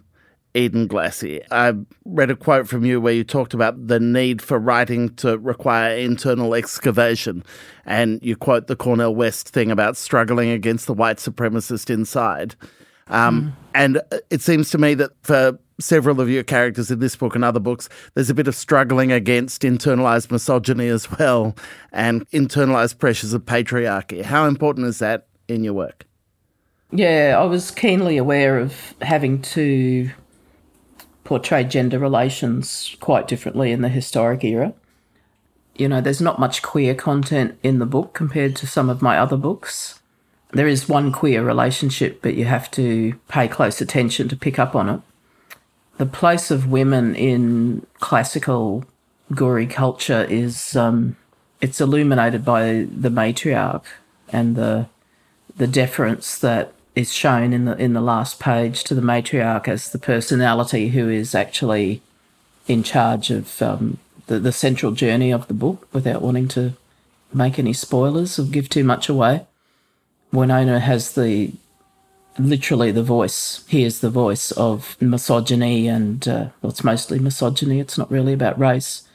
Edenglassie. 0.54 1.42
I 1.50 1.74
read 2.04 2.30
a 2.30 2.36
quote 2.36 2.68
from 2.68 2.84
you 2.84 3.00
where 3.00 3.12
you 3.12 3.22
talked 3.22 3.54
about 3.54 3.86
the 3.86 4.00
need 4.00 4.42
for 4.42 4.58
writing 4.58 5.14
to 5.16 5.38
require 5.38 5.96
internal 5.96 6.54
excavation. 6.54 7.44
And 7.86 8.20
you 8.22 8.34
quote 8.34 8.66
the 8.66 8.76
Cornel 8.76 9.14
West 9.14 9.50
thing 9.50 9.70
about 9.70 9.96
struggling 9.96 10.50
against 10.50 10.86
the 10.86 10.94
white 10.94 11.18
supremacist 11.18 11.90
inside. 11.90 12.56
Um, 13.10 13.42
mm. 13.42 13.52
And 13.74 14.00
it 14.30 14.40
seems 14.42 14.70
to 14.70 14.78
me 14.78 14.94
that 14.94 15.12
for 15.22 15.58
several 15.80 16.20
of 16.20 16.28
your 16.28 16.42
characters 16.42 16.90
in 16.90 16.98
this 16.98 17.14
book 17.14 17.34
and 17.34 17.44
other 17.44 17.60
books, 17.60 17.88
there's 18.14 18.30
a 18.30 18.34
bit 18.34 18.48
of 18.48 18.54
struggling 18.54 19.12
against 19.12 19.62
internalized 19.62 20.30
misogyny 20.30 20.88
as 20.88 21.10
well 21.18 21.54
and 21.92 22.28
internalized 22.30 22.98
pressures 22.98 23.32
of 23.32 23.44
patriarchy. 23.44 24.22
How 24.22 24.46
important 24.46 24.86
is 24.86 24.98
that 24.98 25.28
in 25.46 25.64
your 25.64 25.74
work? 25.74 26.04
Yeah, 26.90 27.36
I 27.38 27.44
was 27.44 27.70
keenly 27.70 28.16
aware 28.16 28.58
of 28.58 28.94
having 29.02 29.42
to 29.42 30.10
portray 31.24 31.62
gender 31.64 31.98
relations 31.98 32.96
quite 33.00 33.28
differently 33.28 33.70
in 33.70 33.82
the 33.82 33.90
historic 33.90 34.42
era. 34.42 34.72
You 35.76 35.88
know, 35.88 36.00
there's 36.00 36.22
not 36.22 36.40
much 36.40 36.62
queer 36.62 36.94
content 36.94 37.58
in 37.62 37.78
the 37.78 37.86
book 37.86 38.14
compared 38.14 38.56
to 38.56 38.66
some 38.66 38.88
of 38.88 39.02
my 39.02 39.18
other 39.18 39.36
books. 39.36 40.00
There 40.52 40.68
is 40.68 40.88
one 40.88 41.12
queer 41.12 41.44
relationship, 41.44 42.22
but 42.22 42.34
you 42.34 42.46
have 42.46 42.70
to 42.72 43.14
pay 43.28 43.48
close 43.48 43.80
attention 43.80 44.28
to 44.28 44.36
pick 44.36 44.58
up 44.58 44.74
on 44.74 44.88
it 44.88 45.00
the 45.98 46.06
place 46.06 46.50
of 46.50 46.70
women 46.70 47.14
in 47.14 47.84
classical 48.00 48.84
Koori 49.32 49.68
culture 49.68 50.26
is 50.30 50.74
um, 50.74 51.16
it's 51.60 51.80
illuminated 51.80 52.44
by 52.44 52.86
the 52.90 53.10
matriarch 53.10 53.84
and 54.30 54.56
the 54.56 54.86
the 55.56 55.66
deference 55.66 56.38
that 56.38 56.72
is 56.94 57.12
shown 57.12 57.52
in 57.52 57.66
the 57.66 57.76
in 57.76 57.92
the 57.92 58.00
last 58.00 58.40
page 58.40 58.84
to 58.84 58.94
the 58.94 59.02
matriarch 59.02 59.68
as 59.68 59.90
the 59.90 59.98
personality 59.98 60.90
who 60.90 61.08
is 61.08 61.34
actually 61.34 62.00
in 62.68 62.82
charge 62.82 63.30
of 63.30 63.60
um, 63.60 63.98
the 64.28 64.38
the 64.38 64.52
central 64.52 64.92
journey 64.92 65.32
of 65.32 65.48
the 65.48 65.54
book. 65.54 65.88
Without 65.92 66.22
wanting 66.22 66.48
to 66.48 66.74
make 67.34 67.58
any 67.58 67.72
spoilers 67.72 68.38
or 68.38 68.44
give 68.44 68.68
too 68.68 68.84
much 68.84 69.08
away, 69.08 69.46
Winona 70.32 70.80
has 70.80 71.14
the 71.14 71.52
literally 72.38 72.90
the 72.90 73.02
voice. 73.02 73.64
He 73.68 73.82
is 73.84 74.00
the 74.00 74.10
voice 74.10 74.52
of 74.52 74.96
misogyny, 75.00 75.88
and 75.88 76.26
uh, 76.26 76.48
well, 76.62 76.70
it's 76.70 76.84
mostly 76.84 77.18
misogyny. 77.18 77.80
It's 77.80 77.98
not 77.98 78.10
really 78.10 78.32
about 78.32 78.58
race, 78.58 79.08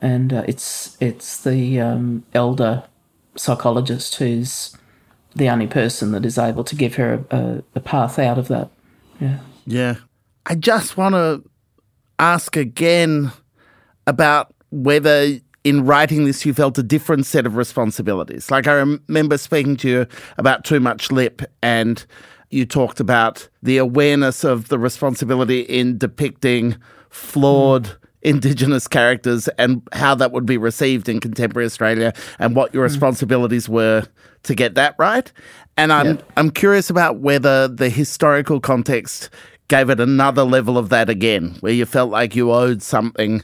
and 0.00 0.32
uh, 0.32 0.44
it's 0.46 0.96
it's 1.00 1.42
the 1.42 1.80
um, 1.80 2.24
elder 2.34 2.84
psychologist 3.36 4.16
who's 4.16 4.76
the 5.34 5.50
only 5.50 5.66
person 5.66 6.12
that 6.12 6.24
is 6.24 6.38
able 6.38 6.64
to 6.64 6.74
give 6.74 6.94
her 6.96 7.24
a, 7.30 7.62
a 7.74 7.80
path 7.80 8.18
out 8.18 8.38
of 8.38 8.48
that. 8.48 8.70
Yeah. 9.20 9.38
Yeah. 9.66 9.96
I 10.46 10.54
just 10.54 10.96
want 10.96 11.14
to 11.14 11.42
ask 12.18 12.56
again 12.56 13.32
about 14.06 14.54
whether 14.70 15.38
in 15.66 15.84
writing 15.84 16.26
this 16.26 16.46
you 16.46 16.54
felt 16.54 16.78
a 16.78 16.82
different 16.82 17.26
set 17.26 17.44
of 17.44 17.56
responsibilities. 17.56 18.52
Like 18.52 18.68
I 18.68 18.74
remember 18.74 19.36
speaking 19.36 19.76
to 19.78 19.88
you 19.88 20.06
about 20.38 20.64
Too 20.64 20.78
Much 20.78 21.10
Lip 21.10 21.42
and 21.60 22.06
you 22.50 22.64
talked 22.64 23.00
about 23.00 23.48
the 23.64 23.76
awareness 23.76 24.44
of 24.44 24.68
the 24.68 24.78
responsibility 24.78 25.62
in 25.62 25.98
depicting 25.98 26.76
flawed 27.10 27.86
mm. 27.86 27.96
Indigenous 28.22 28.86
characters 28.86 29.48
and 29.58 29.82
how 29.92 30.14
that 30.14 30.30
would 30.30 30.46
be 30.46 30.56
received 30.56 31.08
in 31.08 31.18
contemporary 31.18 31.66
Australia 31.66 32.12
and 32.38 32.54
what 32.54 32.72
your 32.72 32.86
mm. 32.86 32.90
responsibilities 32.90 33.68
were 33.68 34.06
to 34.44 34.54
get 34.54 34.76
that 34.76 34.94
right. 34.98 35.32
And 35.76 35.92
I'm 35.92 36.06
yep. 36.06 36.32
I'm 36.36 36.50
curious 36.50 36.90
about 36.90 37.18
whether 37.18 37.66
the 37.66 37.88
historical 37.88 38.60
context 38.60 39.30
gave 39.66 39.90
it 39.90 39.98
another 39.98 40.44
level 40.44 40.78
of 40.78 40.90
that 40.90 41.10
again, 41.10 41.56
where 41.58 41.72
you 41.72 41.86
felt 41.86 42.10
like 42.10 42.36
you 42.36 42.52
owed 42.52 42.82
something 42.82 43.42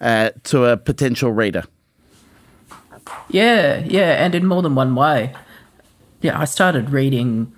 uh, 0.00 0.30
to 0.44 0.64
a 0.64 0.76
potential 0.76 1.32
reader. 1.32 1.64
Yeah, 3.28 3.84
yeah, 3.84 4.24
and 4.24 4.34
in 4.34 4.46
more 4.46 4.62
than 4.62 4.74
one 4.74 4.94
way. 4.94 5.34
Yeah, 6.20 6.38
I 6.38 6.44
started 6.44 6.90
reading 6.90 7.52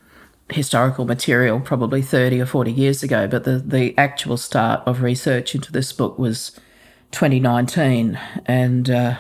historical 0.51 1.05
material 1.05 1.61
probably 1.61 2.03
30 2.03 2.41
or 2.41 2.47
40 2.47 2.73
years 2.73 3.03
ago, 3.03 3.27
but 3.29 3.45
the, 3.45 3.59
the 3.59 3.97
actual 3.99 4.37
start 4.37 4.83
of 4.87 5.03
research 5.03 5.55
into 5.55 5.71
this 5.73 5.93
book 5.93 6.19
was 6.19 6.53
2019. 7.13 8.19
And 8.47 8.91
uh, 8.91 9.19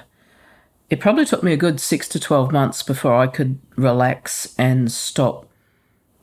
it 0.91 1.01
probably 1.01 1.25
took 1.25 1.43
me 1.43 1.53
a 1.53 1.57
good 1.57 1.81
six 1.81 2.09
to 2.09 2.21
12 2.21 2.53
months 2.53 2.83
before 2.83 3.15
I 3.15 3.27
could 3.27 3.59
relax 3.77 4.55
and 4.59 4.91
stop 4.91 5.47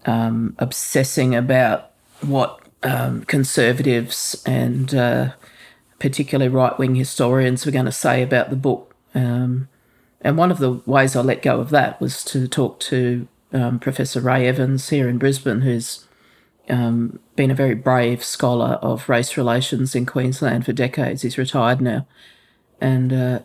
um, 0.05 0.55
obsessing 0.59 1.35
about 1.35 1.91
what 2.21 2.59
um, 2.83 3.23
conservatives 3.23 4.41
and 4.45 4.93
uh, 4.93 5.31
particularly 5.99 6.49
right 6.49 6.77
wing 6.77 6.95
historians 6.95 7.65
were 7.65 7.71
going 7.71 7.85
to 7.85 7.91
say 7.91 8.21
about 8.21 8.49
the 8.49 8.55
book. 8.55 8.95
Um, 9.13 9.69
and 10.21 10.37
one 10.37 10.51
of 10.51 10.57
the 10.57 10.81
ways 10.85 11.15
I 11.15 11.21
let 11.21 11.41
go 11.41 11.59
of 11.59 11.69
that 11.69 12.01
was 12.01 12.23
to 12.25 12.47
talk 12.47 12.79
to 12.81 13.27
um, 13.53 13.79
Professor 13.79 14.19
Ray 14.19 14.47
Evans 14.47 14.89
here 14.89 15.07
in 15.07 15.17
Brisbane, 15.17 15.61
who's 15.61 16.05
um, 16.69 17.19
been 17.35 17.51
a 17.51 17.55
very 17.55 17.75
brave 17.75 18.23
scholar 18.23 18.79
of 18.81 19.07
race 19.07 19.37
relations 19.37 19.95
in 19.95 20.05
Queensland 20.05 20.65
for 20.65 20.73
decades. 20.73 21.21
He's 21.21 21.37
retired 21.37 21.79
now. 21.79 22.07
And 22.81 23.13
uh, 23.13 23.39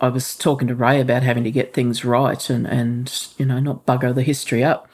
I 0.00 0.08
was 0.08 0.36
talking 0.36 0.68
to 0.68 0.74
Ray 0.74 1.00
about 1.00 1.22
having 1.22 1.44
to 1.44 1.50
get 1.50 1.72
things 1.72 2.04
right 2.04 2.50
and, 2.50 2.66
and, 2.66 3.28
you 3.38 3.46
know, 3.46 3.60
not 3.60 3.86
bugger 3.86 4.14
the 4.14 4.22
history 4.22 4.62
up. 4.62 4.88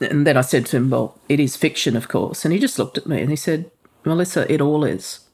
And 0.00 0.26
then 0.26 0.36
I 0.36 0.42
said 0.42 0.66
to 0.66 0.76
him, 0.76 0.90
Well, 0.90 1.18
it 1.28 1.40
is 1.40 1.56
fiction, 1.56 1.96
of 1.96 2.08
course. 2.08 2.44
And 2.44 2.54
he 2.54 2.60
just 2.60 2.78
looked 2.78 2.98
at 2.98 3.06
me 3.06 3.20
and 3.20 3.30
he 3.30 3.36
said, 3.36 3.70
Melissa, 4.04 4.50
it 4.52 4.60
all 4.60 4.84
is. 4.84 5.27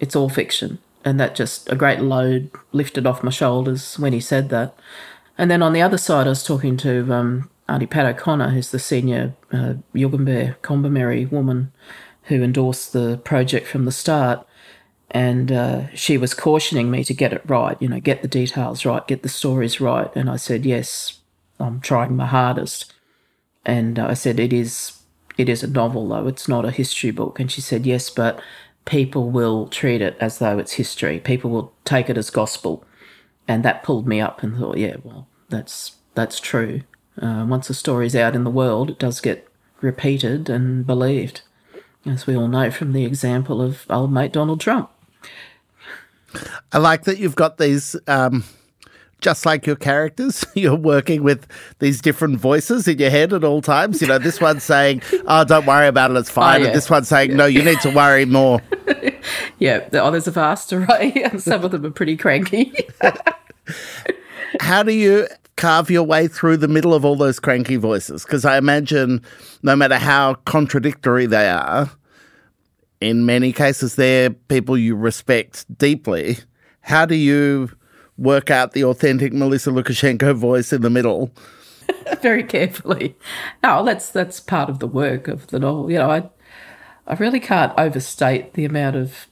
It's 0.00 0.16
all 0.16 0.28
fiction. 0.28 0.78
And 1.04 1.20
that 1.20 1.34
just 1.34 1.70
a 1.70 1.76
great 1.76 2.00
load 2.00 2.50
lifted 2.72 3.06
off 3.06 3.22
my 3.22 3.30
shoulders 3.30 3.98
when 3.98 4.12
he 4.12 4.20
said 4.20 4.48
that. 4.48 4.74
And 5.36 5.50
then 5.50 5.62
on 5.62 5.72
the 5.72 5.82
other 5.82 5.98
side, 5.98 6.26
I 6.26 6.30
was 6.30 6.44
talking 6.44 6.76
to 6.78 7.12
um, 7.12 7.50
Auntie 7.68 7.86
Pat 7.86 8.06
O'Connor, 8.06 8.50
who's 8.50 8.70
the 8.70 8.78
senior 8.78 9.34
uh, 9.52 9.74
Yugambeh 9.94 10.56
Kombumerri 10.62 11.30
woman 11.30 11.72
who 12.24 12.42
endorsed 12.42 12.92
the 12.92 13.18
project 13.18 13.66
from 13.66 13.84
the 13.84 13.92
start 13.92 14.46
and 15.14 15.52
uh, 15.52 15.94
she 15.94 16.18
was 16.18 16.34
cautioning 16.34 16.90
me 16.90 17.04
to 17.04 17.14
get 17.14 17.32
it 17.32 17.42
right, 17.46 17.80
you 17.80 17.88
know, 17.88 18.00
get 18.00 18.22
the 18.22 18.28
details 18.28 18.84
right, 18.84 19.06
get 19.06 19.22
the 19.22 19.28
stories 19.28 19.80
right. 19.80 20.10
And 20.16 20.28
I 20.28 20.34
said, 20.34 20.66
yes, 20.66 21.20
I'm 21.60 21.80
trying 21.80 22.16
my 22.16 22.26
hardest. 22.26 22.92
And 23.64 23.96
uh, 23.96 24.08
I 24.08 24.14
said, 24.14 24.40
it 24.40 24.52
is, 24.52 24.98
it 25.38 25.48
is 25.48 25.62
a 25.62 25.68
novel 25.68 26.08
though, 26.08 26.26
it's 26.26 26.48
not 26.48 26.64
a 26.64 26.72
history 26.72 27.12
book. 27.12 27.38
And 27.38 27.50
she 27.50 27.60
said, 27.60 27.86
yes, 27.86 28.10
but 28.10 28.42
people 28.84 29.30
will 29.30 29.68
treat 29.68 30.02
it 30.02 30.16
as 30.20 30.38
though 30.38 30.58
it's 30.58 30.72
history. 30.72 31.20
People 31.20 31.50
will 31.50 31.72
take 31.84 32.10
it 32.10 32.18
as 32.18 32.30
gospel. 32.30 32.84
And 33.46 33.64
that 33.64 33.82
pulled 33.82 34.06
me 34.06 34.20
up 34.20 34.42
and 34.42 34.56
thought, 34.56 34.78
yeah, 34.78 34.96
well, 35.02 35.28
that's, 35.48 35.96
that's 36.14 36.40
true. 36.40 36.82
Uh, 37.20 37.44
once 37.48 37.70
a 37.70 37.74
story's 37.74 38.16
out 38.16 38.34
in 38.34 38.44
the 38.44 38.50
world, 38.50 38.90
it 38.90 38.98
does 38.98 39.20
get 39.20 39.48
repeated 39.80 40.48
and 40.48 40.86
believed, 40.86 41.42
as 42.06 42.26
we 42.26 42.36
all 42.36 42.48
know 42.48 42.70
from 42.70 42.92
the 42.92 43.04
example 43.04 43.60
of 43.62 43.86
old 43.90 44.12
mate 44.12 44.32
Donald 44.32 44.60
Trump. 44.60 44.90
I 46.72 46.78
like 46.78 47.04
that 47.04 47.18
you've 47.18 47.36
got 47.36 47.58
these. 47.58 47.94
Um, 48.06 48.44
just 49.24 49.46
like 49.46 49.66
your 49.66 49.74
characters, 49.74 50.44
you're 50.54 50.76
working 50.76 51.22
with 51.22 51.46
these 51.78 52.00
different 52.02 52.38
voices 52.38 52.86
in 52.86 52.98
your 52.98 53.08
head 53.08 53.32
at 53.32 53.42
all 53.42 53.62
times. 53.62 54.02
You 54.02 54.06
know, 54.06 54.18
this 54.18 54.40
one's 54.40 54.62
saying, 54.62 55.02
"Oh, 55.26 55.44
don't 55.44 55.64
worry 55.64 55.88
about 55.88 56.10
it; 56.10 56.16
it's 56.18 56.30
oh, 56.30 56.34
fine," 56.34 56.60
oh, 56.60 56.64
yeah. 56.64 56.66
and 56.68 56.76
this 56.76 56.90
one's 56.90 57.08
saying, 57.08 57.34
"No, 57.34 57.46
you 57.46 57.62
need 57.62 57.80
to 57.80 57.90
worry 57.90 58.26
more." 58.26 58.60
yeah, 59.58 59.88
the 59.88 60.04
others 60.04 60.28
are 60.28 60.32
fast 60.32 60.72
array, 60.72 61.12
and 61.24 61.42
some 61.42 61.64
of 61.64 61.70
them 61.70 61.86
are 61.86 61.90
pretty 61.90 62.16
cranky. 62.16 62.72
How 64.60 64.82
do 64.82 64.92
you 64.92 65.26
carve 65.56 65.90
your 65.90 66.04
way 66.04 66.28
through 66.28 66.58
the 66.58 66.68
middle 66.68 66.92
of 66.92 67.04
all 67.04 67.16
those 67.16 67.40
cranky 67.40 67.76
voices? 67.76 68.24
Because 68.24 68.44
I 68.44 68.58
imagine, 68.58 69.22
no 69.62 69.74
matter 69.74 69.96
how 69.96 70.34
contradictory 70.34 71.24
they 71.24 71.48
are, 71.48 71.90
in 73.00 73.24
many 73.24 73.52
cases, 73.52 73.96
they're 73.96 74.30
people 74.30 74.76
you 74.76 74.94
respect 74.94 75.66
deeply. 75.78 76.38
How 76.82 77.06
do 77.06 77.14
you 77.14 77.70
work 78.16 78.50
out 78.50 78.72
the 78.72 78.84
authentic 78.84 79.32
Melissa 79.32 79.70
Lucashenko 79.70 80.34
voice 80.34 80.72
in 80.72 80.82
the 80.82 80.90
middle? 80.90 81.30
Very 82.22 82.42
carefully. 82.42 83.16
Oh, 83.62 83.84
that's 83.84 84.10
that's 84.10 84.40
part 84.40 84.70
of 84.70 84.78
the 84.78 84.86
work 84.86 85.28
of 85.28 85.48
the 85.48 85.58
novel. 85.58 85.90
You 85.90 85.98
know, 85.98 86.10
I 86.10 86.30
I 87.06 87.14
really 87.14 87.40
can't 87.40 87.72
overstate 87.78 88.54
the 88.54 88.64
amount 88.64 88.96
of 88.96 89.26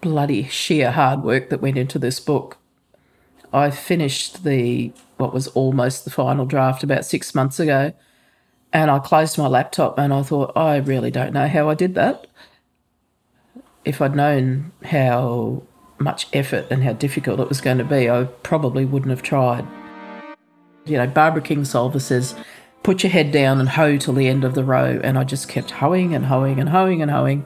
bloody 0.00 0.44
sheer 0.48 0.92
hard 0.92 1.22
work 1.22 1.50
that 1.50 1.60
went 1.60 1.78
into 1.78 1.98
this 1.98 2.20
book. 2.20 2.58
I 3.52 3.70
finished 3.70 4.44
the 4.44 4.92
what 5.16 5.34
was 5.34 5.48
almost 5.48 6.04
the 6.04 6.10
final 6.10 6.46
draft 6.46 6.82
about 6.82 7.04
six 7.04 7.34
months 7.34 7.58
ago, 7.58 7.92
and 8.72 8.90
I 8.90 8.98
closed 8.98 9.38
my 9.38 9.46
laptop 9.46 9.98
and 9.98 10.12
I 10.12 10.22
thought, 10.22 10.52
I 10.56 10.76
really 10.76 11.10
don't 11.10 11.32
know 11.32 11.48
how 11.48 11.68
I 11.68 11.74
did 11.74 11.94
that 11.94 12.26
if 13.86 14.02
I'd 14.02 14.16
known 14.16 14.72
how 14.84 15.62
much 15.98 16.28
effort 16.32 16.66
and 16.70 16.84
how 16.84 16.92
difficult 16.92 17.40
it 17.40 17.48
was 17.48 17.60
going 17.60 17.78
to 17.78 17.84
be, 17.84 18.08
I 18.10 18.24
probably 18.42 18.84
wouldn't 18.84 19.10
have 19.10 19.22
tried. 19.22 19.66
You 20.84 20.98
know, 20.98 21.06
Barbara 21.06 21.42
Kingsolver 21.42 22.00
says, 22.00 22.34
put 22.82 23.02
your 23.02 23.10
head 23.10 23.32
down 23.32 23.58
and 23.60 23.68
hoe 23.68 23.96
till 23.96 24.14
the 24.14 24.28
end 24.28 24.44
of 24.44 24.54
the 24.54 24.64
row. 24.64 25.00
And 25.02 25.18
I 25.18 25.24
just 25.24 25.48
kept 25.48 25.70
hoeing 25.70 26.14
and 26.14 26.26
hoeing 26.26 26.60
and 26.60 26.68
hoeing 26.68 27.02
and 27.02 27.10
hoeing 27.10 27.44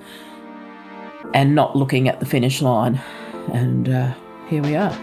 and 1.32 1.54
not 1.54 1.76
looking 1.76 2.08
at 2.08 2.20
the 2.20 2.26
finish 2.26 2.60
line. 2.60 3.00
And 3.52 3.88
uh, 3.88 4.14
here 4.48 4.62
we 4.62 4.76
are. 4.76 4.94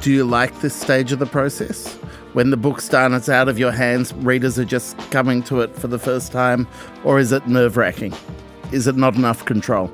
Do 0.00 0.12
you 0.12 0.24
like 0.24 0.60
this 0.60 0.74
stage 0.74 1.12
of 1.12 1.18
the 1.18 1.26
process? 1.26 1.98
when 2.34 2.50
the 2.50 2.56
book's 2.56 2.88
done, 2.88 3.14
it's 3.14 3.28
out 3.28 3.48
of 3.48 3.58
your 3.60 3.70
hands, 3.70 4.12
readers 4.14 4.58
are 4.58 4.64
just 4.64 4.98
coming 5.12 5.40
to 5.44 5.60
it 5.60 5.74
for 5.74 5.86
the 5.86 6.00
first 6.00 6.32
time, 6.32 6.66
or 7.04 7.20
is 7.20 7.30
it 7.30 7.46
nerve 7.46 7.76
wracking? 7.76 8.12
Is 8.72 8.88
it 8.88 8.96
not 8.96 9.14
enough 9.14 9.44
control? 9.44 9.90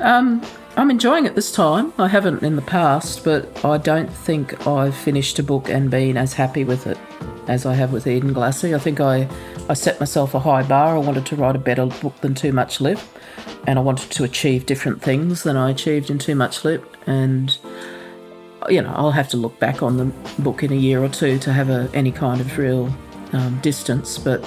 Um, 0.00 0.44
I'm 0.76 0.90
enjoying 0.90 1.26
it 1.26 1.34
this 1.34 1.52
time. 1.52 1.92
I 1.98 2.08
haven't 2.08 2.42
in 2.42 2.56
the 2.56 2.62
past, 2.62 3.24
but 3.24 3.64
I 3.64 3.78
don't 3.78 4.10
think 4.10 4.66
I've 4.66 4.96
finished 4.96 5.38
a 5.38 5.42
book 5.42 5.68
and 5.68 5.90
been 5.90 6.16
as 6.16 6.32
happy 6.32 6.64
with 6.64 6.86
it 6.86 6.98
as 7.46 7.66
I 7.66 7.74
have 7.74 7.92
with 7.92 8.06
Edenglassie. 8.06 8.74
I 8.74 8.78
think 8.78 9.00
I, 9.00 9.28
I 9.68 9.74
set 9.74 10.00
myself 10.00 10.34
a 10.34 10.40
high 10.40 10.62
bar. 10.62 10.96
I 10.96 10.98
wanted 10.98 11.26
to 11.26 11.36
write 11.36 11.56
a 11.56 11.58
better 11.58 11.86
book 11.86 12.20
than 12.20 12.34
Too 12.34 12.52
Much 12.52 12.80
Lip, 12.80 12.98
and 13.66 13.78
I 13.78 13.82
wanted 13.82 14.10
to 14.12 14.24
achieve 14.24 14.66
different 14.66 15.02
things 15.02 15.42
than 15.42 15.56
I 15.56 15.70
achieved 15.70 16.08
in 16.08 16.18
Too 16.18 16.34
Much 16.34 16.64
Lip, 16.64 16.96
and 17.06 17.56
you 18.68 18.80
know, 18.80 18.92
I'll 18.94 19.10
have 19.10 19.28
to 19.30 19.36
look 19.36 19.58
back 19.58 19.82
on 19.82 19.96
the 19.96 20.04
book 20.40 20.62
in 20.62 20.72
a 20.72 20.76
year 20.76 21.02
or 21.02 21.08
two 21.08 21.38
to 21.40 21.52
have 21.52 21.68
a, 21.68 21.90
any 21.92 22.12
kind 22.12 22.40
of 22.40 22.56
real 22.56 22.94
um, 23.32 23.58
distance. 23.60 24.18
But 24.18 24.44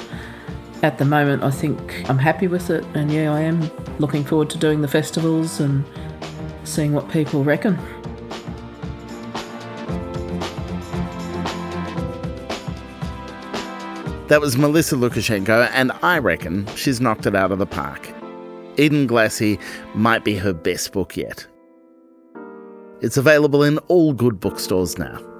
at 0.85 0.99
the 0.99 1.05
moment, 1.05 1.43
I 1.43 1.49
think 1.49 2.07
I'm 2.07 2.19
happy 2.19 2.47
with 2.47 2.69
it. 2.69 2.85
And 2.93 3.11
yeah, 3.11 3.33
I 3.33 3.41
am 3.41 3.71
looking 3.97 4.23
forward 4.23 4.51
to 4.51 4.57
doing 4.59 4.81
the 4.81 4.87
festivals 4.87 5.59
and 5.59 5.83
seeing 6.63 6.93
what 6.93 7.09
people 7.09 7.43
reckon. 7.43 7.75
That 14.27 14.41
was 14.41 14.57
Melissa 14.57 14.95
Lucashenko, 14.95 15.69
and 15.73 15.91
I 16.03 16.19
reckon 16.19 16.67
she's 16.75 17.01
knocked 17.01 17.25
it 17.25 17.35
out 17.35 17.51
of 17.51 17.57
the 17.57 17.65
park. 17.65 18.07
Edenglassie 18.77 19.59
might 19.95 20.23
be 20.23 20.35
her 20.35 20.53
best 20.53 20.91
book 20.91 21.17
yet. 21.17 21.47
It's 23.01 23.17
available 23.17 23.63
in 23.63 23.79
all 23.87 24.13
good 24.13 24.39
bookstores 24.39 24.97
now. 24.99 25.34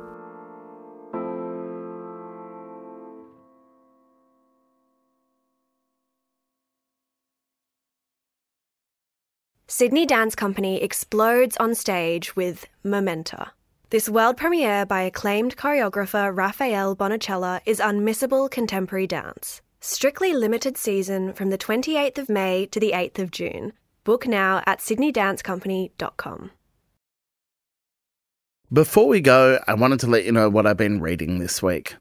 Sydney 9.77 10.05
Dance 10.05 10.35
Company 10.35 10.81
explodes 10.81 11.57
on 11.57 11.75
stage 11.75 12.33
with 12.33 12.65
Momenta. 12.85 13.51
This 13.89 14.07
world 14.07 14.37
premiere 14.37 14.85
by 14.85 15.01
acclaimed 15.01 15.57
choreographer 15.57 16.33
Rafael 16.33 16.95
Bonachela 16.95 17.59
is 17.65 17.81
unmissable 17.81 18.49
contemporary 18.49 19.05
dance. 19.05 19.61
Strictly 19.81 20.31
limited 20.31 20.77
season 20.77 21.33
from 21.33 21.49
the 21.49 21.57
28th 21.57 22.17
of 22.17 22.29
May 22.29 22.67
to 22.67 22.79
the 22.79 22.93
8th 22.93 23.19
of 23.19 23.31
June. 23.31 23.73
Book 24.05 24.25
now 24.25 24.63
at 24.65 24.79
sydneydancecompany.com. 24.79 26.51
Before 28.71 29.07
we 29.09 29.19
go, 29.19 29.59
I 29.67 29.73
wanted 29.73 29.99
to 29.99 30.07
let 30.07 30.23
you 30.23 30.31
know 30.31 30.49
what 30.49 30.65
I've 30.65 30.77
been 30.77 31.01
reading 31.01 31.39
this 31.39 31.61
week. 31.61 31.97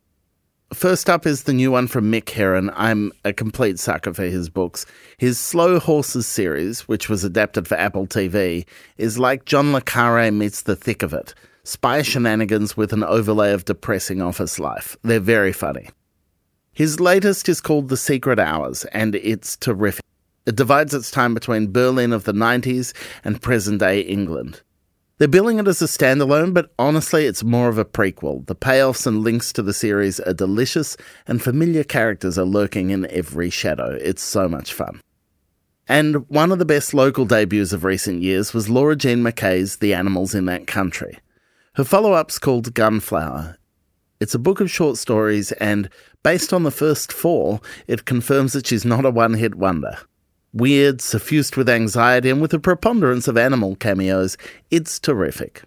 First 0.73 1.09
up 1.09 1.27
is 1.27 1.45
the 1.45 1.53
new 1.53 1.71
one 1.71 1.87
from 1.87 2.11
Mick 2.11 2.31
Herron. 2.31 2.71
I'm 2.75 3.13
a 3.25 3.33
complete 3.33 3.79
sucker 3.79 4.13
for 4.13 4.25
his 4.25 4.49
books. 4.49 4.87
His 5.19 5.39
Slow 5.39 5.79
Horses 5.79 6.27
series, 6.27 6.89
which 6.89 7.09
was 7.09 7.23
adapted 7.23 7.69
for 7.69 7.77
Apple 7.77 8.07
TV, 8.07 8.67
is 8.97 9.19
like 9.19 9.45
John 9.45 9.73
Le 9.73 9.81
Carre 9.81 10.33
meets 10.33 10.63
The 10.63 10.75
Thick 10.75 11.03
of 11.03 11.13
It 11.13 11.35
spy 11.65 12.03
shenanigans 12.03 12.77
with 12.77 12.93
an 12.93 13.03
overlay 13.03 13.53
of 13.53 13.65
depressing 13.65 14.21
office 14.21 14.59
life. 14.59 14.97
They're 15.03 15.19
very 15.19 15.53
funny. 15.53 15.89
His 16.73 17.01
latest 17.01 17.49
is 17.49 17.61
called 17.61 17.89
The 17.89 17.97
Secret 17.97 18.39
Hours, 18.39 18.85
and 18.87 19.15
it's 19.15 19.57
terrific. 19.57 20.05
It 20.45 20.57
divides 20.57 20.93
its 20.93 21.11
time 21.11 21.33
between 21.33 21.73
Berlin 21.73 22.13
of 22.13 22.25
the 22.25 22.33
90s 22.33 22.93
and 23.25 23.41
present 23.41 23.81
day 23.81 24.01
England. 24.01 24.61
They're 25.25 25.31
billing 25.31 25.59
it 25.59 25.67
as 25.67 25.81
a 25.81 25.87
standalone, 25.87 26.53
but 26.53 26.75
honestly, 26.79 27.25
it's 27.25 27.43
more 27.43 27.71
of 27.71 27.79
a 27.79 27.85
prequel. 27.87 28.45
The 28.45 28.55
payoffs 28.55 29.07
and 29.07 29.23
links 29.23 29.55
to 29.55 29.63
the 29.63 29.73
series 29.73 30.21
are 30.21 30.35
delicious, 30.35 30.99
and 31.27 31.43
familiar 31.43 31.83
characters 31.83 32.39
are 32.39 32.45
lurking 32.45 32.91
in 32.91 33.11
every 33.11 33.49
shadow. 33.49 33.97
It's 34.03 34.21
so 34.21 34.51
much 34.51 34.75
fun. 34.75 35.01
And 35.89 36.29
one 36.29 36.53
of 36.53 36.59
the 36.59 36.67
best 36.67 36.93
local 36.93 37.25
debuts 37.25 37.73
of 37.73 37.85
recent 37.85 38.21
years 38.21 38.53
was 38.53 38.69
Laura 38.69 38.97
Jean 38.97 39.23
McKay's 39.23 39.77
The 39.77 39.95
Animals 39.95 40.35
in 40.35 40.45
That 40.45 40.67
Country. 40.67 41.17
Her 41.77 41.85
follow 41.85 42.13
up's 42.13 42.39
called 42.39 42.75
Gunflower. 42.75 43.57
It's 44.21 44.35
a 44.35 44.39
book 44.39 44.61
of 44.61 44.71
short 44.71 44.99
stories, 44.99 45.53
and 45.53 45.89
based 46.23 46.53
on 46.53 46.65
the 46.65 46.71
first 46.71 47.11
four, 47.11 47.63
it 47.87 48.05
confirms 48.05 48.53
that 48.53 48.67
she's 48.67 48.85
not 48.85 49.07
a 49.07 49.11
one 49.11 49.33
hit 49.33 49.55
wonder 49.55 49.97
weird, 50.55 51.03
suffused 51.03 51.57
with 51.57 51.69
anxiety, 51.69 52.31
and 52.31 52.41
with 52.41 52.55
a 52.55 52.59
preponderance 52.59 53.29
of 53.29 53.37
animal 53.37 53.77
cameos, 53.77 54.39
it's 54.71 54.99
terrific. 54.99 55.65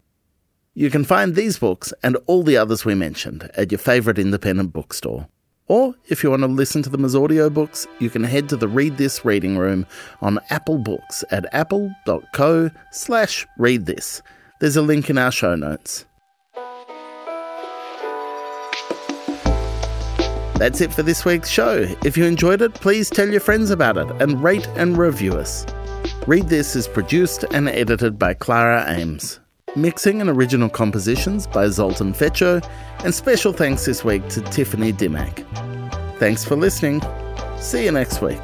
You 0.73 0.89
can 0.89 1.03
find 1.03 1.35
these 1.35 1.59
books 1.59 1.93
and 2.03 2.17
all 2.25 2.43
the 2.43 2.57
others 2.57 2.85
we 2.85 2.95
mentioned 2.95 3.49
at 3.55 3.71
your 3.71 3.79
favourite 3.79 4.17
independent 4.17 4.73
bookstore. 4.73 5.27
Or 5.67 5.95
if 6.07 6.23
you 6.23 6.29
want 6.29 6.43
to 6.43 6.47
listen 6.47 6.81
to 6.83 6.89
them 6.89 7.03
as 7.03 7.13
audiobooks, 7.13 7.87
you 7.99 8.09
can 8.09 8.23
head 8.23 8.47
to 8.49 8.55
the 8.55 8.67
Read 8.67 8.97
This 8.97 9.25
reading 9.25 9.57
room 9.57 9.85
on 10.21 10.39
Apple 10.49 10.77
Books 10.77 11.23
at 11.29 11.45
apple.co 11.53 12.69
slash 12.91 13.45
read 13.57 13.85
this. 13.85 14.21
There's 14.59 14.77
a 14.77 14.81
link 14.81 15.09
in 15.09 15.17
our 15.17 15.31
show 15.31 15.55
notes. 15.55 16.05
That's 20.57 20.81
it 20.81 20.91
for 20.91 21.03
this 21.03 21.23
week's 21.23 21.49
show. 21.49 21.85
If 22.03 22.17
you 22.17 22.25
enjoyed 22.25 22.63
it, 22.63 22.73
please 22.73 23.11
tell 23.11 23.29
your 23.29 23.39
friends 23.39 23.69
about 23.69 23.97
it 23.97 24.09
and 24.19 24.41
rate 24.41 24.67
and 24.75 24.97
review 24.97 25.33
us. 25.33 25.65
Read 26.25 26.49
This 26.49 26.75
is 26.75 26.87
produced 26.87 27.45
and 27.51 27.69
edited 27.69 28.17
by 28.17 28.33
Clara 28.33 28.83
Ames. 28.87 29.39
Mixing 29.75 30.19
and 30.19 30.29
original 30.31 30.67
compositions 30.67 31.45
by 31.45 31.67
Zoltan 31.67 32.11
Fecso, 32.11 32.67
and 33.03 33.13
special 33.13 33.53
thanks 33.53 33.85
this 33.85 34.03
week 34.03 34.27
to 34.29 34.41
Tiffany 34.41 34.91
Dimmack. 34.91 35.45
Thanks 36.17 36.43
for 36.43 36.55
listening. 36.55 37.03
See 37.59 37.85
you 37.85 37.91
next 37.91 38.21
week. 38.23 38.41